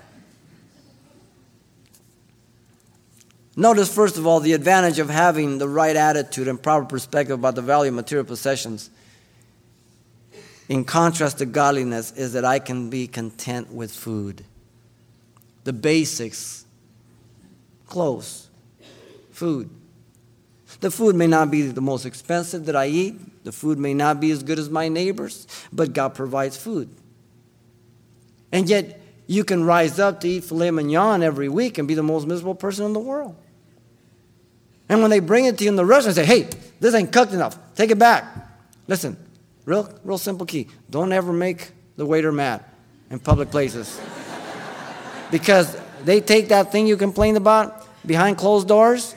Notice, 3.56 3.94
first 3.94 4.18
of 4.18 4.28
all, 4.28 4.42
the 4.42 4.54
advantage 4.54 5.00
of 5.00 5.10
having 5.10 5.60
the 5.60 5.70
right 5.70 5.96
attitude 5.96 6.48
and 6.48 6.62
proper 6.62 6.86
perspective 6.86 7.40
about 7.40 7.56
the 7.56 7.62
value 7.62 7.90
of 7.90 7.96
material 7.96 8.26
possessions. 8.26 8.90
In 10.68 10.84
contrast 10.84 11.38
to 11.38 11.46
godliness, 11.46 12.12
is 12.12 12.34
that 12.34 12.44
I 12.44 12.60
can 12.60 12.90
be 12.90 13.08
content 13.08 13.72
with 13.72 13.92
food. 13.92 14.44
The 15.64 15.74
basics 15.74 16.66
clothes, 17.88 18.50
food. 19.32 19.70
The 20.82 20.92
food 20.92 21.16
may 21.16 21.28
not 21.28 21.52
be 21.52 21.64
the 21.64 21.82
most 21.82 22.06
expensive 22.06 22.66
that 22.66 22.76
I 22.76 22.88
eat, 22.88 23.44
the 23.44 23.52
food 23.52 23.78
may 23.78 23.94
not 23.94 24.20
be 24.20 24.32
as 24.32 24.44
good 24.44 24.60
as 24.60 24.70
my 24.70 24.90
neighbor's, 24.90 25.48
but 25.72 25.94
God 25.94 26.16
provides 26.16 26.58
food. 26.58 26.90
And 28.52 28.70
yet, 28.70 29.02
you 29.28 29.44
can 29.44 29.64
rise 29.64 30.00
up 30.00 30.22
to 30.22 30.28
eat 30.28 30.44
filet 30.44 30.72
mignon 30.72 31.24
every 31.24 31.50
week 31.50 31.78
and 31.78 31.88
be 31.88 31.94
the 31.94 32.04
most 32.04 32.28
miserable 32.28 32.56
person 32.56 32.86
in 32.86 32.94
the 32.94 33.00
world. 33.00 33.36
And 34.88 35.02
when 35.02 35.10
they 35.10 35.20
bring 35.20 35.46
it 35.46 35.58
to 35.58 35.64
you 35.64 35.70
in 35.70 35.76
the 35.76 35.86
restaurant, 35.86 36.16
say, 36.16 36.26
hey, 36.26 36.48
this 36.80 36.94
ain't 36.94 37.12
cooked 37.12 37.34
enough. 37.34 37.58
Take 37.76 37.90
it 37.90 37.98
back. 37.98 38.26
Listen, 38.88 39.18
real, 39.66 39.92
real 40.04 40.20
simple 40.20 40.46
key. 40.46 40.68
Don't 40.90 41.12
ever 41.12 41.34
make 41.34 41.72
the 41.96 42.06
waiter 42.06 42.32
mad 42.32 42.64
in 43.10 43.20
public 43.20 43.50
places. 43.50 44.00
because 45.32 45.76
they 46.04 46.22
take 46.22 46.50
that 46.50 46.72
thing 46.72 46.86
you 46.86 46.98
complained 46.98 47.38
about 47.38 47.88
behind 48.06 48.38
closed 48.38 48.68
doors, 48.68 49.16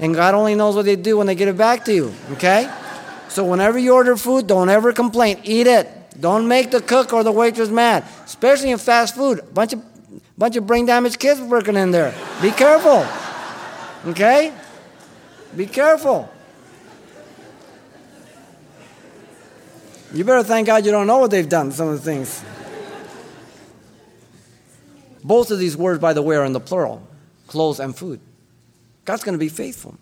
and 0.00 0.14
God 0.14 0.34
only 0.34 0.54
knows 0.54 0.74
what 0.74 0.86
they 0.86 0.96
do 0.96 1.18
when 1.18 1.26
they 1.26 1.34
get 1.34 1.48
it 1.48 1.56
back 1.56 1.84
to 1.84 1.94
you, 1.94 2.12
okay? 2.32 2.72
So 3.28 3.44
whenever 3.44 3.78
you 3.78 3.94
order 3.94 4.16
food, 4.16 4.46
don't 4.46 4.68
ever 4.68 4.92
complain. 4.92 5.40
Eat 5.44 5.66
it. 5.66 5.88
Don't 6.18 6.48
make 6.48 6.70
the 6.70 6.80
cook 6.80 7.12
or 7.12 7.22
the 7.22 7.30
waitress 7.30 7.68
mad, 7.68 8.04
especially 8.24 8.70
in 8.70 8.78
fast 8.78 9.14
food. 9.14 9.42
Bunch 9.54 9.74
of 9.74 9.82
bunch 10.36 10.56
of 10.56 10.66
brain 10.66 10.86
damaged 10.86 11.20
kids 11.20 11.40
working 11.40 11.76
in 11.76 11.90
there. 11.90 12.12
Be 12.42 12.50
careful. 12.50 13.06
Okay? 14.10 14.52
Be 15.56 15.66
careful. 15.66 16.28
You 20.12 20.24
better 20.24 20.42
thank 20.42 20.66
God 20.66 20.84
you 20.84 20.90
don't 20.90 21.06
know 21.06 21.18
what 21.18 21.30
they've 21.30 21.48
done, 21.48 21.70
some 21.70 21.88
of 21.88 21.94
the 21.94 22.02
things. 22.02 22.42
Both 25.22 25.50
of 25.50 25.58
these 25.58 25.76
words, 25.76 26.00
by 26.00 26.14
the 26.14 26.22
way, 26.22 26.36
are 26.36 26.44
in 26.44 26.52
the 26.52 26.60
plural 26.60 27.06
clothes 27.46 27.78
and 27.78 27.96
food. 27.96 28.20
God's 29.10 29.24
going 29.24 29.34
to 29.34 29.40
be 29.40 29.48
faithful. 29.48 29.96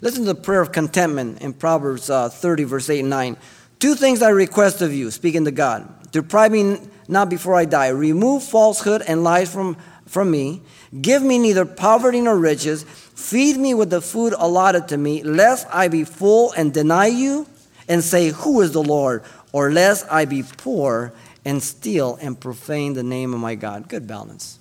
Listen 0.00 0.20
to 0.22 0.32
the 0.32 0.40
prayer 0.40 0.60
of 0.60 0.70
contentment 0.70 1.42
in 1.42 1.52
Proverbs 1.52 2.08
uh, 2.08 2.28
30, 2.28 2.62
verse 2.62 2.88
8 2.88 3.00
and 3.00 3.10
9. 3.10 3.36
Two 3.80 3.96
things 3.96 4.22
I 4.22 4.28
request 4.28 4.80
of 4.80 4.94
you, 4.94 5.10
speaking 5.10 5.44
to 5.46 5.50
God. 5.50 6.12
Deprive 6.12 6.52
me 6.52 6.78
not 7.08 7.28
before 7.28 7.56
I 7.56 7.64
die. 7.64 7.88
Remove 7.88 8.44
falsehood 8.44 9.02
and 9.08 9.24
lies 9.24 9.52
from, 9.52 9.76
from 10.06 10.30
me. 10.30 10.62
Give 11.00 11.20
me 11.20 11.36
neither 11.36 11.64
poverty 11.64 12.20
nor 12.20 12.38
riches. 12.38 12.84
Feed 12.84 13.56
me 13.56 13.74
with 13.74 13.90
the 13.90 14.00
food 14.00 14.34
allotted 14.38 14.86
to 14.90 14.96
me, 14.96 15.24
lest 15.24 15.66
I 15.72 15.88
be 15.88 16.04
full 16.04 16.52
and 16.52 16.72
deny 16.72 17.08
you 17.08 17.48
and 17.88 18.04
say, 18.04 18.28
Who 18.28 18.60
is 18.60 18.70
the 18.70 18.84
Lord? 18.84 19.24
Or 19.50 19.72
lest 19.72 20.06
I 20.08 20.26
be 20.26 20.44
poor 20.44 21.12
and 21.44 21.60
steal 21.60 22.20
and 22.22 22.38
profane 22.38 22.92
the 22.92 23.02
name 23.02 23.34
of 23.34 23.40
my 23.40 23.56
God. 23.56 23.88
Good 23.88 24.06
balance. 24.06 24.60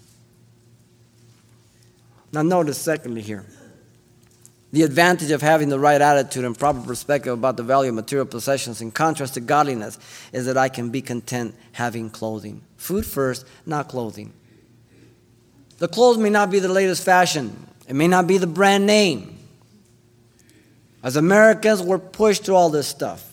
Now, 2.31 2.41
notice, 2.41 2.77
secondly, 2.77 3.21
here 3.21 3.45
the 4.71 4.83
advantage 4.83 5.31
of 5.31 5.41
having 5.41 5.69
the 5.69 5.79
right 5.79 5.99
attitude 5.99 6.45
and 6.45 6.57
proper 6.57 6.79
perspective 6.79 7.33
about 7.33 7.57
the 7.57 7.63
value 7.63 7.89
of 7.89 7.95
material 7.95 8.25
possessions, 8.25 8.81
in 8.81 8.91
contrast 8.91 9.33
to 9.33 9.41
godliness, 9.41 9.99
is 10.31 10.45
that 10.45 10.57
I 10.57 10.69
can 10.69 10.89
be 10.89 11.01
content 11.01 11.55
having 11.73 12.09
clothing. 12.09 12.61
Food 12.77 13.05
first, 13.05 13.45
not 13.65 13.89
clothing. 13.89 14.31
The 15.79 15.89
clothes 15.89 16.17
may 16.17 16.29
not 16.29 16.49
be 16.49 16.59
the 16.59 16.69
latest 16.69 17.03
fashion, 17.03 17.67
it 17.87 17.95
may 17.95 18.07
not 18.07 18.27
be 18.27 18.37
the 18.37 18.47
brand 18.47 18.85
name. 18.85 19.37
As 21.03 21.15
Americans, 21.15 21.81
we're 21.81 21.97
pushed 21.97 22.45
to 22.45 22.53
all 22.53 22.69
this 22.69 22.87
stuff. 22.87 23.27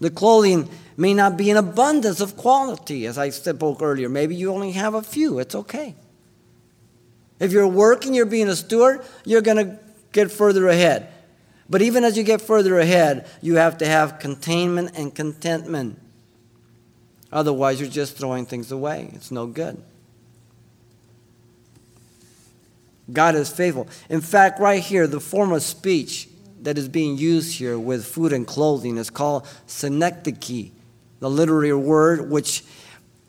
The 0.00 0.10
clothing 0.10 0.70
may 0.96 1.12
not 1.12 1.36
be 1.36 1.50
an 1.50 1.56
abundance 1.56 2.20
of 2.20 2.36
quality, 2.36 3.06
as 3.06 3.18
I 3.18 3.28
spoke 3.30 3.82
earlier. 3.82 4.08
Maybe 4.08 4.36
you 4.36 4.52
only 4.52 4.72
have 4.72 4.94
a 4.94 5.02
few, 5.02 5.38
it's 5.40 5.54
okay. 5.54 5.96
If 7.38 7.52
you're 7.52 7.68
working, 7.68 8.14
you're 8.14 8.26
being 8.26 8.48
a 8.48 8.56
steward, 8.56 9.04
you're 9.24 9.42
going 9.42 9.58
to 9.58 9.78
get 10.12 10.30
further 10.30 10.68
ahead. 10.68 11.12
But 11.68 11.82
even 11.82 12.04
as 12.04 12.16
you 12.16 12.22
get 12.22 12.40
further 12.40 12.78
ahead, 12.78 13.26
you 13.42 13.56
have 13.56 13.78
to 13.78 13.86
have 13.86 14.18
containment 14.18 14.92
and 14.96 15.14
contentment. 15.14 16.00
Otherwise, 17.32 17.80
you're 17.80 17.90
just 17.90 18.16
throwing 18.16 18.46
things 18.46 18.70
away. 18.70 19.10
It's 19.14 19.30
no 19.30 19.46
good. 19.46 19.82
God 23.12 23.34
is 23.34 23.50
faithful. 23.50 23.88
In 24.08 24.20
fact, 24.20 24.58
right 24.58 24.82
here, 24.82 25.06
the 25.06 25.20
form 25.20 25.52
of 25.52 25.62
speech 25.62 26.28
that 26.62 26.78
is 26.78 26.88
being 26.88 27.16
used 27.18 27.56
here 27.58 27.78
with 27.78 28.04
food 28.04 28.32
and 28.32 28.46
clothing 28.46 28.96
is 28.96 29.10
called 29.10 29.46
synecdoche, 29.66 30.70
the 31.20 31.30
literary 31.30 31.74
word 31.74 32.30
which, 32.30 32.64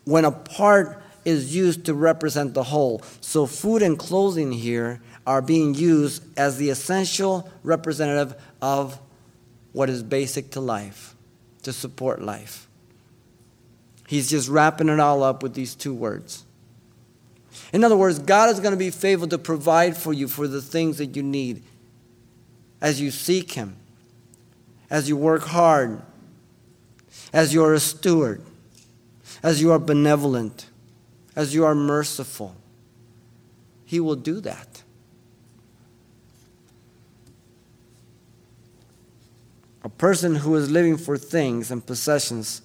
when 0.04 0.24
a 0.24 0.32
part 0.32 1.02
is 1.28 1.54
used 1.54 1.84
to 1.84 1.94
represent 1.94 2.54
the 2.54 2.64
whole. 2.64 3.02
So, 3.20 3.44
food 3.46 3.82
and 3.82 3.98
clothing 3.98 4.50
here 4.50 5.00
are 5.26 5.42
being 5.42 5.74
used 5.74 6.22
as 6.38 6.56
the 6.56 6.70
essential 6.70 7.50
representative 7.62 8.34
of 8.62 8.98
what 9.72 9.90
is 9.90 10.02
basic 10.02 10.50
to 10.52 10.60
life, 10.60 11.14
to 11.62 11.72
support 11.72 12.22
life. 12.22 12.66
He's 14.08 14.30
just 14.30 14.48
wrapping 14.48 14.88
it 14.88 14.98
all 14.98 15.22
up 15.22 15.42
with 15.42 15.52
these 15.52 15.74
two 15.74 15.92
words. 15.92 16.44
In 17.74 17.84
other 17.84 17.96
words, 17.96 18.18
God 18.18 18.48
is 18.48 18.58
going 18.58 18.72
to 18.72 18.78
be 18.78 18.90
faithful 18.90 19.28
to 19.28 19.38
provide 19.38 19.96
for 19.96 20.14
you 20.14 20.28
for 20.28 20.48
the 20.48 20.62
things 20.62 20.96
that 20.96 21.14
you 21.14 21.22
need 21.22 21.62
as 22.80 23.00
you 23.00 23.10
seek 23.10 23.52
Him, 23.52 23.76
as 24.88 25.10
you 25.10 25.16
work 25.16 25.42
hard, 25.42 26.00
as 27.34 27.52
you 27.52 27.62
are 27.62 27.74
a 27.74 27.80
steward, 27.80 28.42
as 29.42 29.60
you 29.60 29.72
are 29.72 29.78
benevolent, 29.78 30.70
as 31.38 31.54
you 31.54 31.64
are 31.64 31.74
merciful. 31.74 32.56
He 33.84 34.00
will 34.00 34.16
do 34.16 34.40
that. 34.40 34.82
A 39.84 39.88
person 39.88 40.34
who 40.34 40.56
is 40.56 40.68
living 40.68 40.96
for 40.96 41.16
things 41.16 41.70
and 41.70 41.86
possessions 41.86 42.60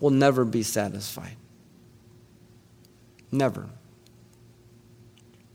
will 0.00 0.10
never 0.10 0.44
be 0.44 0.64
satisfied. 0.64 1.36
Never. 3.30 3.68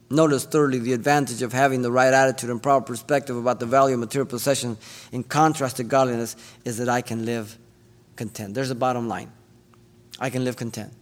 Notice, 0.10 0.46
thirdly, 0.46 0.80
the 0.80 0.94
advantage 0.94 1.41
of 1.41 1.52
having 1.52 1.82
the 1.82 1.91
right 1.91 2.13
attitude 2.13 2.50
and 2.50 2.63
proper 2.63 2.86
perspective 2.86 3.36
about 3.36 3.60
the 3.60 3.65
value 3.65 3.96
of 3.96 4.00
material 4.00 4.30
possession 4.30 4.78
in 5.12 5.26
contrast 5.26 5.76
to 5.76 5.84
godliness 5.84 6.38
is 6.63 6.78
that 6.78 6.88
I 6.88 7.02
can 7.02 7.26
live 7.26 7.58
content. 8.15 8.54
There's 8.54 8.72
a 8.72 8.76
bottom 8.76 9.10
line. 9.10 9.30
I 10.22 10.30
can 10.30 10.46
live 10.46 10.56
content 10.56 10.94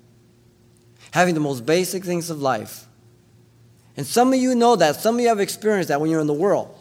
having 1.13 1.35
the 1.35 1.39
most 1.39 1.63
basic 1.63 2.03
things 2.03 2.31
of 2.31 2.41
life. 2.41 2.87
And 3.95 4.03
some 4.03 4.33
of 4.33 4.39
you 4.39 4.55
know 4.55 4.75
that. 4.75 4.95
Some 4.95 5.15
of 5.15 5.21
you 5.21 5.27
have 5.27 5.39
experienced 5.39 5.89
that 5.89 6.01
when 6.01 6.09
you're 6.09 6.19
in 6.19 6.25
the 6.25 6.33
world. 6.33 6.75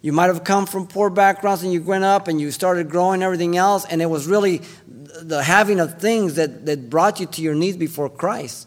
You 0.00 0.14
might 0.14 0.28
have 0.28 0.44
come 0.44 0.64
from 0.64 0.86
poor 0.86 1.10
backgrounds 1.10 1.62
and 1.62 1.70
you 1.70 1.82
went 1.82 2.04
up 2.04 2.26
and 2.26 2.40
you 2.40 2.50
started 2.50 2.88
growing 2.88 3.22
everything 3.22 3.58
else, 3.58 3.84
and 3.84 4.00
it 4.00 4.06
was 4.06 4.26
really 4.26 4.62
the 4.96 5.42
having 5.42 5.78
of 5.78 6.00
things 6.00 6.36
that, 6.36 6.64
that 6.64 6.88
brought 6.88 7.20
you 7.20 7.26
to 7.26 7.42
your 7.42 7.54
knees 7.54 7.76
before 7.76 8.08
Christ. 8.08 8.66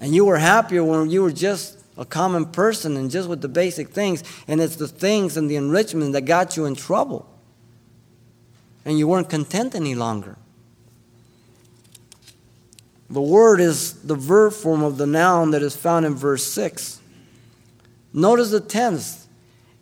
And 0.00 0.16
you 0.16 0.24
were 0.24 0.38
happier 0.38 0.82
when 0.82 1.08
you 1.08 1.22
were 1.22 1.30
just 1.30 1.78
a 1.96 2.04
common 2.04 2.46
person 2.46 2.96
and 2.96 3.08
just 3.08 3.28
with 3.28 3.40
the 3.40 3.48
basic 3.48 3.90
things. 3.90 4.24
And 4.48 4.60
it's 4.60 4.74
the 4.74 4.88
things 4.88 5.36
and 5.36 5.48
the 5.48 5.54
enrichment 5.54 6.12
that 6.14 6.22
got 6.22 6.56
you 6.56 6.64
in 6.64 6.74
trouble. 6.74 7.32
And 8.84 8.98
you 8.98 9.06
weren't 9.06 9.30
content 9.30 9.76
any 9.76 9.94
longer. 9.94 10.36
The 13.10 13.20
word 13.20 13.60
is 13.60 13.94
the 14.02 14.14
verb 14.14 14.52
form 14.52 14.82
of 14.82 14.96
the 14.96 15.06
noun 15.06 15.50
that 15.50 15.62
is 15.62 15.74
found 15.74 16.06
in 16.06 16.14
verse 16.14 16.44
6. 16.44 17.00
Notice 18.12 18.50
the 18.50 18.60
tense. 18.60 19.26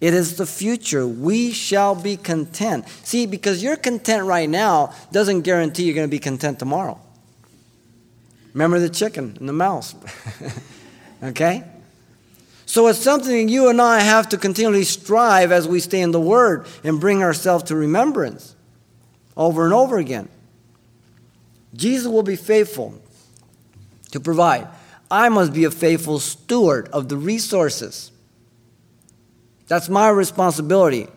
It 0.00 0.14
is 0.14 0.36
the 0.36 0.46
future. 0.46 1.06
We 1.06 1.52
shall 1.52 1.94
be 1.94 2.16
content. 2.16 2.88
See, 3.04 3.26
because 3.26 3.62
you're 3.62 3.76
content 3.76 4.24
right 4.24 4.48
now 4.48 4.94
doesn't 5.12 5.42
guarantee 5.42 5.84
you're 5.84 5.94
going 5.94 6.08
to 6.08 6.10
be 6.10 6.18
content 6.18 6.58
tomorrow. 6.58 6.98
Remember 8.54 8.78
the 8.78 8.88
chicken 8.88 9.36
and 9.38 9.48
the 9.48 9.52
mouse. 9.52 9.94
okay? 11.22 11.64
So 12.64 12.86
it's 12.86 12.98
something 12.98 13.48
you 13.48 13.68
and 13.68 13.80
I 13.80 14.00
have 14.00 14.28
to 14.30 14.38
continually 14.38 14.84
strive 14.84 15.52
as 15.52 15.68
we 15.68 15.80
stay 15.80 16.00
in 16.00 16.12
the 16.12 16.20
Word 16.20 16.66
and 16.82 17.00
bring 17.00 17.22
ourselves 17.22 17.64
to 17.64 17.76
remembrance 17.76 18.54
over 19.36 19.64
and 19.64 19.74
over 19.74 19.98
again. 19.98 20.28
Jesus 21.74 22.06
will 22.06 22.22
be 22.22 22.36
faithful 22.36 23.00
to 24.12 24.20
provide. 24.20 24.68
I 25.10 25.28
must 25.28 25.52
be 25.52 25.64
a 25.64 25.70
faithful 25.70 26.18
steward 26.18 26.88
of 26.88 27.08
the 27.08 27.16
resources. 27.16 28.12
That's 29.66 29.88
my 29.88 30.08
responsibility. 30.08 31.08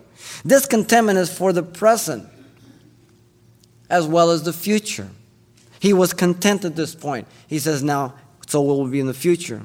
This 0.43 0.65
contentment 0.65 1.19
is 1.19 1.36
for 1.36 1.54
the 1.54 1.63
present 1.63 2.27
as 3.89 4.08
well 4.08 4.32
as 4.32 4.43
the 4.43 4.54
future. 4.54 5.10
He 5.80 5.93
was 5.93 6.13
content 6.13 6.63
at 6.63 6.75
this 6.75 6.95
point. 6.95 7.27
He 7.47 7.60
says, 7.60 7.84
Now, 7.84 8.15
so 8.47 8.62
will 8.62 8.88
be 8.88 8.99
in 8.99 9.08
the 9.08 9.13
future. 9.13 9.63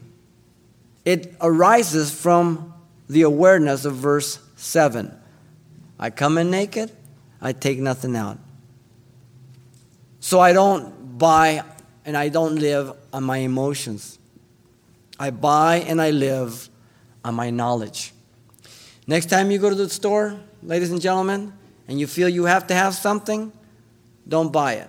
It 1.05 1.35
arises 1.41 2.11
from 2.11 2.75
the 3.09 3.23
awareness 3.23 3.85
of 3.85 3.95
verse 3.95 4.41
7. 4.57 5.17
I 5.99 6.11
come 6.11 6.39
in 6.39 6.51
naked, 6.51 6.91
I 7.41 7.53
take 7.53 7.79
nothing 7.79 8.17
out. 8.17 8.39
So 10.21 10.41
I 10.41 10.53
don't 10.53 11.19
buy 11.19 11.63
and 12.07 12.17
I 12.17 12.29
don't 12.29 12.57
live 12.57 12.93
on 13.13 13.25
my 13.25 13.39
emotions. 13.39 14.19
I 15.19 15.31
buy 15.31 15.79
and 15.79 16.01
I 16.01 16.13
live 16.13 16.71
on 17.25 17.35
my 17.35 17.51
knowledge. 17.51 18.15
Next 19.09 19.27
time 19.27 19.51
you 19.51 19.59
go 19.59 19.69
to 19.69 19.75
the 19.75 19.91
store, 19.91 20.39
ladies 20.63 20.93
and 20.93 21.01
gentlemen, 21.01 21.53
and 21.89 21.99
you 21.99 22.07
feel 22.07 22.29
you 22.29 22.45
have 22.45 22.69
to 22.69 22.75
have 22.75 22.95
something, 22.95 23.53
don't 24.27 24.53
buy 24.53 24.75
it. 24.75 24.89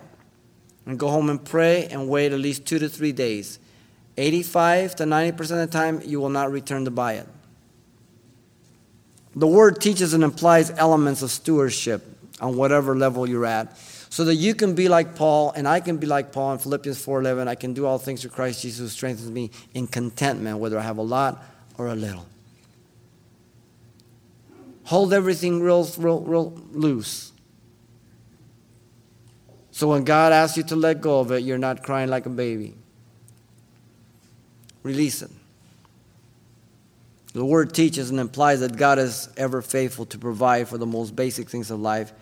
And 0.86 0.98
go 0.98 1.10
home 1.10 1.30
and 1.30 1.44
pray 1.44 1.88
and 1.88 2.08
wait 2.08 2.32
at 2.32 2.40
least 2.40 2.66
two 2.66 2.80
to 2.80 2.88
three 2.88 3.12
days. 3.12 3.60
85 4.16 4.96
to 4.98 5.04
90% 5.04 5.40
of 5.40 5.48
the 5.50 5.68
time, 5.68 6.02
you 6.06 6.20
will 6.20 6.30
not 6.30 6.52
return 6.52 6.86
to 6.86 6.92
buy 6.92 7.14
it. 7.14 7.28
The 9.36 9.48
word 9.48 9.82
teaches 9.82 10.14
and 10.14 10.24
implies 10.24 10.72
elements 10.72 11.22
of 11.22 11.30
stewardship 11.30 12.04
on 12.40 12.56
whatever 12.56 12.96
level 12.96 13.28
you're 13.28 13.46
at 13.46 13.78
so 14.18 14.26
that 14.26 14.34
you 14.34 14.56
can 14.56 14.74
be 14.74 14.90
like 14.90 15.14
Paul 15.14 15.52
and 15.52 15.68
I 15.68 15.80
can 15.80 15.98
be 15.98 16.08
like 16.08 16.32
Paul 16.32 16.54
in 16.54 16.58
Philippians 16.58 17.06
4:11 17.06 17.48
I 17.48 17.54
can 17.54 17.76
do 17.76 17.86
all 17.86 18.00
things 18.00 18.22
through 18.22 18.32
Christ 18.32 18.64
Jesus 18.64 18.80
who 18.80 18.88
strengthens 18.88 19.30
me 19.30 19.52
in 19.76 19.86
contentment 19.86 20.58
whether 20.58 20.80
I 20.80 20.82
have 20.82 20.98
a 20.98 21.04
lot 21.04 21.44
or 21.78 21.86
a 21.86 21.94
little. 21.94 22.26
Hold 24.86 25.14
everything 25.14 25.62
real 25.62 25.88
real 26.00 26.22
real 26.22 26.60
loose. 26.72 27.32
So 29.70 29.90
when 29.90 30.04
God 30.04 30.34
asks 30.34 30.58
you 30.58 30.64
to 30.64 30.76
let 30.76 31.00
go 31.00 31.20
of 31.20 31.32
it 31.32 31.44
you're 31.44 31.60
not 31.60 31.84
crying 31.84 32.10
like 32.10 32.26
a 32.26 32.32
baby. 32.32 32.74
Release 34.82 35.22
it. 35.22 35.30
The 37.34 37.46
word 37.46 37.72
teaches 37.72 38.10
and 38.10 38.20
implies 38.20 38.62
that 38.62 38.78
God 38.78 38.98
is 38.98 39.30
ever 39.38 39.62
faithful 39.62 40.08
to 40.08 40.18
provide 40.18 40.68
for 40.70 40.80
the 40.80 40.88
most 40.88 41.16
basic 41.16 41.52
things 41.52 41.70
of 41.70 41.80
life 41.80 42.14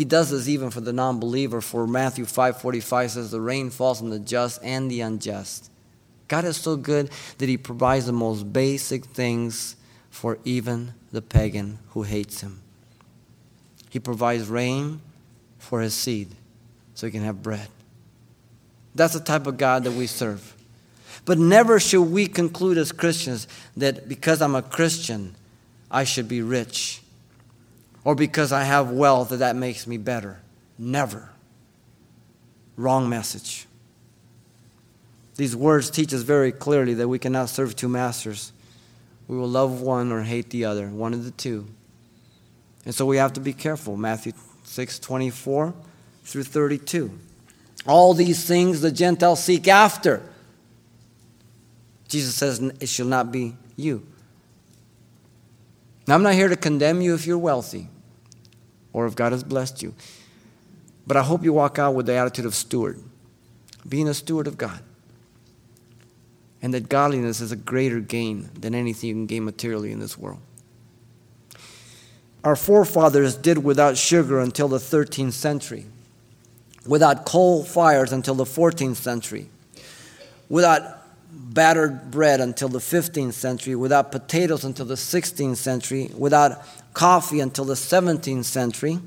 he 0.00 0.06
does 0.06 0.30
this 0.30 0.48
even 0.48 0.70
for 0.70 0.80
the 0.80 0.94
non 0.94 1.20
believer, 1.20 1.60
for 1.60 1.86
Matthew 1.86 2.24
5.45 2.24 3.10
says, 3.10 3.30
The 3.30 3.38
rain 3.38 3.68
falls 3.68 4.00
on 4.00 4.08
the 4.08 4.18
just 4.18 4.58
and 4.64 4.90
the 4.90 5.02
unjust. 5.02 5.70
God 6.26 6.46
is 6.46 6.56
so 6.56 6.76
good 6.76 7.10
that 7.36 7.50
He 7.50 7.58
provides 7.58 8.06
the 8.06 8.12
most 8.12 8.50
basic 8.50 9.04
things 9.04 9.76
for 10.08 10.38
even 10.42 10.94
the 11.12 11.20
pagan 11.20 11.80
who 11.90 12.04
hates 12.04 12.40
Him. 12.40 12.62
He 13.90 13.98
provides 13.98 14.48
rain 14.48 15.02
for 15.58 15.82
His 15.82 15.92
seed 15.92 16.30
so 16.94 17.06
He 17.06 17.10
can 17.10 17.24
have 17.24 17.42
bread. 17.42 17.68
That's 18.94 19.12
the 19.12 19.20
type 19.20 19.46
of 19.46 19.58
God 19.58 19.84
that 19.84 19.92
we 19.92 20.06
serve. 20.06 20.56
But 21.26 21.38
never 21.38 21.78
should 21.78 22.04
we 22.04 22.26
conclude 22.26 22.78
as 22.78 22.90
Christians 22.90 23.46
that 23.76 24.08
because 24.08 24.40
I'm 24.40 24.54
a 24.54 24.62
Christian, 24.62 25.34
I 25.90 26.04
should 26.04 26.26
be 26.26 26.40
rich. 26.40 27.02
Or 28.10 28.16
because 28.16 28.50
I 28.50 28.64
have 28.64 28.90
wealth, 28.90 29.28
that 29.28 29.36
that 29.36 29.54
makes 29.54 29.86
me 29.86 29.96
better. 29.96 30.40
Never. 30.76 31.30
Wrong 32.76 33.08
message. 33.08 33.68
These 35.36 35.54
words 35.54 35.90
teach 35.90 36.12
us 36.12 36.22
very 36.22 36.50
clearly 36.50 36.94
that 36.94 37.06
we 37.06 37.20
cannot 37.20 37.50
serve 37.50 37.76
two 37.76 37.88
masters. 37.88 38.52
We 39.28 39.36
will 39.36 39.48
love 39.48 39.80
one 39.80 40.10
or 40.10 40.22
hate 40.22 40.50
the 40.50 40.64
other, 40.64 40.88
one 40.88 41.14
of 41.14 41.24
the 41.24 41.30
two. 41.30 41.68
And 42.84 42.92
so 42.92 43.06
we 43.06 43.16
have 43.18 43.34
to 43.34 43.40
be 43.40 43.52
careful. 43.52 43.96
Matthew 43.96 44.32
6 44.64 44.98
24 44.98 45.72
through 46.24 46.42
32. 46.42 47.16
All 47.86 48.12
these 48.12 48.44
things 48.44 48.80
the 48.80 48.90
Gentiles 48.90 49.40
seek 49.40 49.68
after. 49.68 50.20
Jesus 52.08 52.34
says, 52.34 52.58
It 52.58 52.88
shall 52.88 53.06
not 53.06 53.30
be 53.30 53.54
you. 53.76 54.04
Now, 56.08 56.16
I'm 56.16 56.24
not 56.24 56.34
here 56.34 56.48
to 56.48 56.56
condemn 56.56 57.02
you 57.02 57.14
if 57.14 57.24
you're 57.24 57.38
wealthy 57.38 57.88
or 58.92 59.06
if 59.06 59.14
God 59.14 59.32
has 59.32 59.44
blessed 59.44 59.82
you. 59.82 59.94
But 61.06 61.16
I 61.16 61.22
hope 61.22 61.44
you 61.44 61.52
walk 61.52 61.78
out 61.78 61.94
with 61.94 62.06
the 62.06 62.14
attitude 62.14 62.46
of 62.46 62.54
steward, 62.54 63.00
being 63.88 64.08
a 64.08 64.14
steward 64.14 64.46
of 64.46 64.58
God. 64.58 64.80
And 66.62 66.74
that 66.74 66.88
godliness 66.88 67.40
is 67.40 67.52
a 67.52 67.56
greater 67.56 68.00
gain 68.00 68.50
than 68.58 68.74
anything 68.74 69.08
you 69.08 69.14
can 69.14 69.26
gain 69.26 69.44
materially 69.44 69.92
in 69.92 69.98
this 69.98 70.18
world. 70.18 70.40
Our 72.44 72.56
forefathers 72.56 73.36
did 73.36 73.58
without 73.64 73.96
sugar 73.96 74.40
until 74.40 74.68
the 74.68 74.78
13th 74.78 75.32
century 75.32 75.86
without 76.86 77.24
coal 77.24 77.62
fires 77.62 78.12
until 78.12 78.34
the 78.34 78.44
14th 78.44 78.96
century, 78.96 79.48
without 80.48 80.99
battered 81.32 82.10
bread 82.10 82.40
until 82.40 82.68
the 82.68 82.78
15th 82.78 83.34
century, 83.34 83.74
without 83.74 84.12
potatoes 84.12 84.64
until 84.64 84.86
the 84.86 84.94
16th 84.94 85.56
century, 85.56 86.10
without 86.16 86.62
coffee 86.94 87.40
until 87.40 87.64
the 87.64 87.74
17th 87.74 88.44
century, 88.44 88.98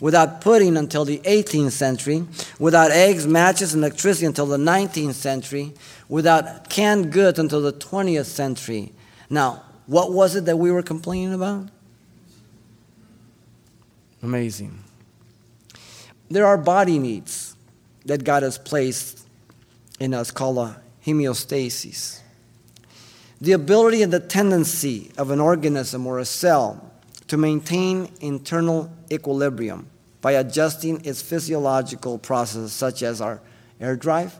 without 0.00 0.40
pudding 0.40 0.76
until 0.76 1.04
the 1.04 1.18
18th 1.18 1.72
century, 1.72 2.24
without 2.58 2.90
eggs, 2.90 3.26
matches, 3.26 3.74
and 3.74 3.82
electricity 3.82 4.26
until 4.26 4.46
the 4.46 4.56
19th 4.56 5.14
century, 5.14 5.72
without 6.08 6.68
canned 6.68 7.12
goods 7.12 7.38
until 7.38 7.60
the 7.60 7.72
20th 7.72 8.26
century. 8.26 8.92
Now, 9.30 9.62
what 9.86 10.12
was 10.12 10.36
it 10.36 10.44
that 10.46 10.58
we 10.58 10.70
were 10.70 10.82
complaining 10.82 11.32
about? 11.32 11.68
Amazing. 14.22 14.82
There 16.30 16.46
are 16.46 16.58
body 16.58 16.98
needs 16.98 17.54
that 18.04 18.24
God 18.24 18.42
has 18.42 18.58
placed 18.58 19.26
in 20.00 20.12
us 20.12 20.30
called 20.30 20.58
a 20.58 20.80
homeostasis. 21.06 22.20
The 23.40 23.52
ability 23.52 24.02
and 24.02 24.12
the 24.12 24.20
tendency 24.20 25.12
of 25.16 25.30
an 25.30 25.40
organism 25.40 26.06
or 26.06 26.18
a 26.18 26.24
cell 26.24 26.92
to 27.28 27.36
maintain 27.36 28.10
internal 28.20 28.90
equilibrium 29.10 29.88
by 30.20 30.32
adjusting 30.32 31.04
its 31.04 31.22
physiological 31.22 32.18
processes, 32.18 32.72
such 32.72 33.02
as 33.02 33.20
our 33.20 33.40
air 33.80 33.94
drive, 33.94 34.34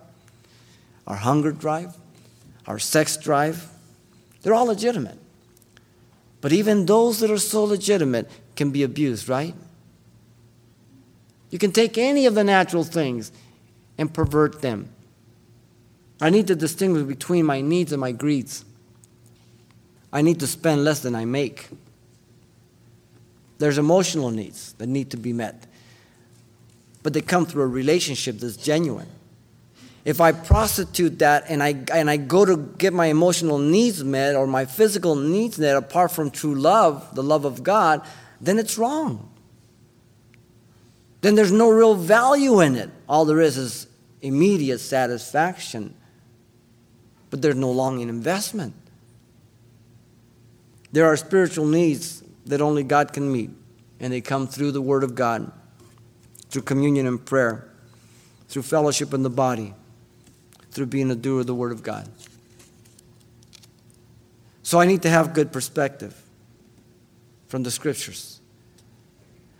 our 1.06 1.16
hunger 1.16 1.52
drive, 1.52 1.94
our 2.66 2.78
sex 2.78 3.16
drive. 3.16 3.68
They're 4.42 4.54
all 4.54 4.66
legitimate. 4.66 5.18
But 6.40 6.52
even 6.52 6.86
those 6.86 7.20
that 7.20 7.30
are 7.30 7.38
so 7.38 7.64
legitimate 7.64 8.30
can 8.56 8.70
be 8.70 8.82
abused, 8.82 9.28
right? 9.28 9.54
You 11.50 11.58
can 11.58 11.72
take 11.72 11.98
any 11.98 12.26
of 12.26 12.34
the 12.34 12.44
natural 12.44 12.84
things 12.84 13.30
and 13.98 14.12
pervert 14.12 14.62
them. 14.62 14.88
I 16.20 16.30
need 16.30 16.46
to 16.46 16.56
distinguish 16.56 17.04
between 17.04 17.44
my 17.44 17.60
needs 17.60 17.92
and 17.92 18.00
my 18.00 18.12
greeds. 18.12 18.64
I 20.12 20.22
need 20.22 20.40
to 20.40 20.46
spend 20.46 20.84
less 20.84 21.00
than 21.00 21.14
I 21.14 21.24
make. 21.24 21.68
There's 23.58 23.78
emotional 23.78 24.30
needs 24.30 24.72
that 24.74 24.86
need 24.86 25.10
to 25.10 25.16
be 25.16 25.32
met, 25.32 25.66
but 27.02 27.12
they 27.12 27.20
come 27.20 27.46
through 27.46 27.62
a 27.62 27.68
relationship 27.68 28.38
that's 28.38 28.56
genuine. 28.56 29.08
If 30.04 30.20
I 30.20 30.32
prostitute 30.32 31.18
that 31.18 31.44
and 31.48 31.62
I, 31.62 31.74
and 31.92 32.08
I 32.08 32.16
go 32.16 32.44
to 32.44 32.56
get 32.56 32.92
my 32.92 33.06
emotional 33.06 33.58
needs 33.58 34.04
met 34.04 34.36
or 34.36 34.46
my 34.46 34.64
physical 34.64 35.16
needs 35.16 35.58
met 35.58 35.76
apart 35.76 36.12
from 36.12 36.30
true 36.30 36.54
love, 36.54 37.14
the 37.14 37.22
love 37.22 37.44
of 37.44 37.62
God, 37.62 38.06
then 38.40 38.58
it's 38.58 38.78
wrong 38.78 39.30
then 41.26 41.34
there's 41.34 41.50
no 41.50 41.70
real 41.70 41.96
value 41.96 42.60
in 42.60 42.76
it. 42.76 42.88
All 43.08 43.24
there 43.24 43.40
is 43.40 43.56
is 43.56 43.88
immediate 44.22 44.78
satisfaction, 44.78 45.92
but 47.30 47.42
there's 47.42 47.56
no 47.56 47.70
longing 47.70 48.08
investment. 48.08 48.74
There 50.92 51.06
are 51.06 51.16
spiritual 51.16 51.66
needs 51.66 52.22
that 52.46 52.60
only 52.60 52.82
God 52.82 53.12
can 53.12 53.30
meet, 53.30 53.50
and 54.00 54.12
they 54.12 54.20
come 54.20 54.46
through 54.46 54.72
the 54.72 54.80
Word 54.80 55.04
of 55.04 55.14
God, 55.14 55.50
through 56.50 56.62
communion 56.62 57.06
and 57.06 57.24
prayer, 57.24 57.68
through 58.48 58.62
fellowship 58.62 59.12
in 59.12 59.22
the 59.22 59.30
body, 59.30 59.74
through 60.70 60.86
being 60.86 61.10
a 61.10 61.16
doer 61.16 61.40
of 61.40 61.46
the 61.46 61.54
Word 61.54 61.72
of 61.72 61.82
God. 61.82 62.08
So 64.62 64.80
I 64.80 64.86
need 64.86 65.02
to 65.02 65.10
have 65.10 65.32
good 65.32 65.52
perspective 65.52 66.20
from 67.48 67.62
the 67.62 67.70
Scriptures. 67.70 68.40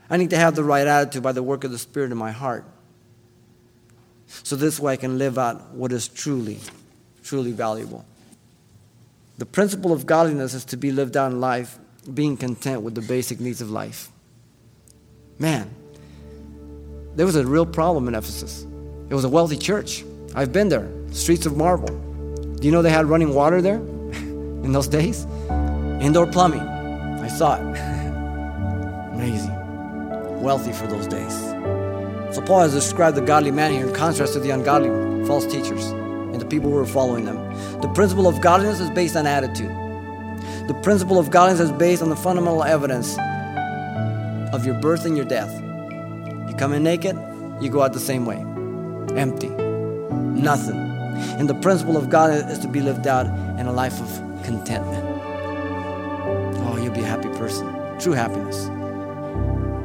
I 0.09 0.17
need 0.17 0.31
to 0.31 0.37
have 0.37 0.55
the 0.55 0.65
right 0.65 0.87
attitude 0.87 1.23
by 1.23 1.33
the 1.33 1.43
work 1.43 1.65
of 1.65 1.71
the 1.71 1.79
Spirit 1.79 2.13
in 2.13 2.19
my 2.19 2.31
heart. 2.31 2.65
So 4.27 4.57
this 4.57 4.79
way 4.79 4.95
I 4.95 4.97
can 4.97 5.19
live 5.19 5.39
out 5.39 5.75
what 5.75 5.93
is 5.93 6.09
truly, 6.09 6.59
truly 7.27 7.53
valuable. 7.53 8.05
The 9.39 9.47
principle 9.47 9.93
of 9.93 10.07
godliness 10.07 10.55
is 10.55 10.65
to 10.67 10.77
be 10.77 10.93
lived 10.93 11.17
out 11.17 11.33
in 11.33 11.41
life, 11.41 11.79
being 12.15 12.37
content 12.37 12.83
with 12.83 12.95
the 12.95 13.03
basic 13.03 13.41
needs 13.41 13.61
of 13.61 13.71
life. 13.71 14.11
Man, 15.39 15.69
there 17.17 17.27
was 17.27 17.37
a 17.37 17.45
real 17.45 17.67
problem 17.67 18.09
in 18.09 18.15
Ephesus. 18.15 18.65
It 19.11 19.15
was 19.15 19.25
a 19.25 19.29
wealthy 19.29 19.59
church. 19.59 20.05
I've 20.35 20.53
been 20.53 20.69
there, 20.69 20.89
streets 21.11 21.45
of 21.45 21.57
marble. 21.57 21.95
Do 22.57 22.67
you 22.67 22.73
know 22.73 22.81
they 22.81 22.91
had 22.91 23.07
running 23.07 23.35
water 23.35 23.61
there 23.61 23.77
in 24.67 24.73
those 24.73 24.89
days? 24.89 25.27
Indoor 26.01 26.27
plumbing. 26.27 26.61
I 26.61 27.29
saw 27.29 27.57
it. 27.57 27.61
Amazing 29.13 29.57
wealthy 30.47 30.73
for 30.73 30.87
those 30.87 31.09
days. 31.09 31.35
So 32.35 32.41
Paul 32.43 32.61
has 32.61 32.73
described 32.73 33.17
the 33.17 33.21
godly 33.21 33.51
man 33.51 33.73
here 33.73 33.87
in 33.87 33.93
contrast 33.93 34.35
to 34.35 34.41
the 34.41 34.51
ungodly 34.51 34.91
false 35.27 35.47
teachers 35.47 35.93
and 36.37 36.43
the 36.43 36.47
people 36.47 36.71
who 36.71 36.77
are 36.77 36.87
following 36.87 37.25
them. 37.25 37.37
The 37.81 37.89
principle 37.89 38.29
of 38.29 38.41
godliness 38.41 38.79
is 38.79 38.91
based 38.91 39.17
on 39.17 39.27
attitude. 39.27 39.71
The 40.69 40.79
principle 40.83 41.19
of 41.19 41.31
godliness 41.31 41.61
is 41.61 41.73
based 41.73 42.03
on 42.03 42.11
the 42.11 42.17
fundamental 42.17 42.63
evidence 42.63 43.17
of 44.53 44.67
your 44.67 44.75
birth 44.81 45.05
and 45.07 45.17
your 45.17 45.27
death. 45.27 45.53
You 46.49 46.55
come 46.59 46.73
in 46.73 46.83
naked, 46.83 47.17
you 47.61 47.71
go 47.71 47.83
out 47.83 47.93
the 47.93 48.01
same 48.01 48.27
way. 48.27 48.37
Empty. 49.19 49.49
Nothing. 49.49 50.77
And 51.39 51.49
the 51.49 51.55
principle 51.55 51.97
of 51.97 52.11
God 52.11 52.51
is 52.51 52.59
to 52.59 52.69
be 52.69 52.81
lived 52.81 53.07
out 53.07 53.27
in 53.59 53.67
a 53.67 53.73
life 53.73 53.99
of 54.01 54.45
contentment. 54.45 55.05
Oh, 56.67 56.79
you'll 56.83 56.93
be 56.93 57.01
a 57.01 57.07
happy 57.07 57.31
person. 57.31 57.67
True 57.99 58.13
happiness 58.13 58.69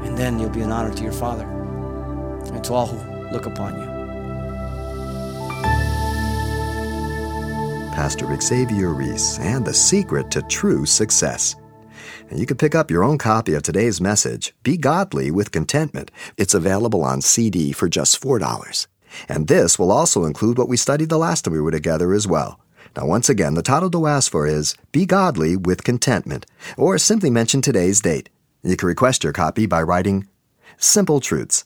and 0.03 0.17
then 0.17 0.39
you'll 0.39 0.49
be 0.49 0.61
an 0.61 0.71
honor 0.71 0.93
to 0.93 1.03
your 1.03 1.13
Father 1.13 1.45
and 1.45 2.63
to 2.63 2.73
all 2.73 2.87
who 2.87 3.31
look 3.31 3.45
upon 3.45 3.79
you. 3.79 3.90
Pastor 8.01 8.35
Xavier 8.41 8.93
Reese 8.93 9.37
and 9.37 9.63
the 9.63 9.75
secret 9.75 10.31
to 10.31 10.41
true 10.41 10.87
success. 10.87 11.55
And 12.31 12.39
you 12.39 12.47
can 12.47 12.57
pick 12.57 12.73
up 12.73 12.89
your 12.89 13.03
own 13.03 13.19
copy 13.19 13.53
of 13.53 13.61
today's 13.61 14.01
message, 14.01 14.55
Be 14.63 14.75
Godly 14.75 15.29
with 15.29 15.51
Contentment. 15.51 16.09
It's 16.35 16.55
available 16.55 17.03
on 17.03 17.21
CD 17.21 17.71
for 17.71 17.87
just 17.87 18.19
$4. 18.19 18.87
And 19.29 19.47
this 19.47 19.77
will 19.77 19.91
also 19.91 20.25
include 20.25 20.57
what 20.57 20.67
we 20.67 20.77
studied 20.77 21.09
the 21.09 21.19
last 21.19 21.45
time 21.45 21.53
we 21.53 21.61
were 21.61 21.69
together 21.69 22.11
as 22.11 22.27
well. 22.27 22.59
Now, 22.97 23.05
once 23.05 23.29
again, 23.29 23.53
the 23.53 23.61
title 23.61 23.91
to 23.91 24.07
ask 24.07 24.31
for 24.31 24.47
is 24.47 24.73
Be 24.91 25.05
Godly 25.05 25.55
with 25.55 25.83
Contentment, 25.83 26.47
or 26.77 26.97
simply 26.97 27.29
mention 27.29 27.61
today's 27.61 28.01
date, 28.01 28.31
you 28.63 28.77
can 28.77 28.87
request 28.87 29.23
your 29.23 29.31
copy 29.31 29.67
by 29.67 29.83
writing 29.83 30.27
Simple 30.75 31.19
Truths, 31.19 31.65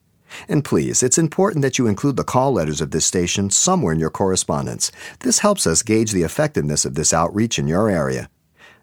And 0.47 0.63
please, 0.63 1.03
it's 1.03 1.17
important 1.17 1.61
that 1.61 1.77
you 1.77 1.87
include 1.87 2.17
the 2.17 2.23
call 2.23 2.53
letters 2.53 2.81
of 2.81 2.91
this 2.91 3.05
station 3.05 3.49
somewhere 3.49 3.93
in 3.93 3.99
your 3.99 4.09
correspondence. 4.09 4.91
This 5.19 5.39
helps 5.39 5.65
us 5.67 5.83
gauge 5.83 6.11
the 6.11 6.23
effectiveness 6.23 6.85
of 6.85 6.95
this 6.95 7.13
outreach 7.13 7.57
in 7.59 7.67
your 7.67 7.89
area. 7.89 8.29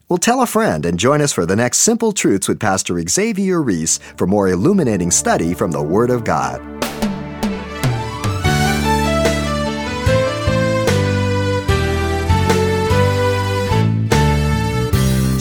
Well, 0.08 0.18
tell 0.18 0.40
a 0.40 0.46
friend 0.46 0.87
and 0.87 0.98
join 0.98 1.20
us 1.20 1.34
for 1.34 1.44
the 1.44 1.56
next 1.56 1.78
Simple 1.78 2.12
Truths 2.12 2.48
with 2.48 2.61
Pastor 2.61 2.98
Xavier 3.06 3.61
Reese 3.61 3.98
for 4.16 4.26
more 4.26 4.48
illuminating 4.48 5.11
study 5.11 5.52
from 5.52 5.70
the 5.70 5.82
Word 5.82 6.11
of 6.11 6.24
God. 6.24 6.77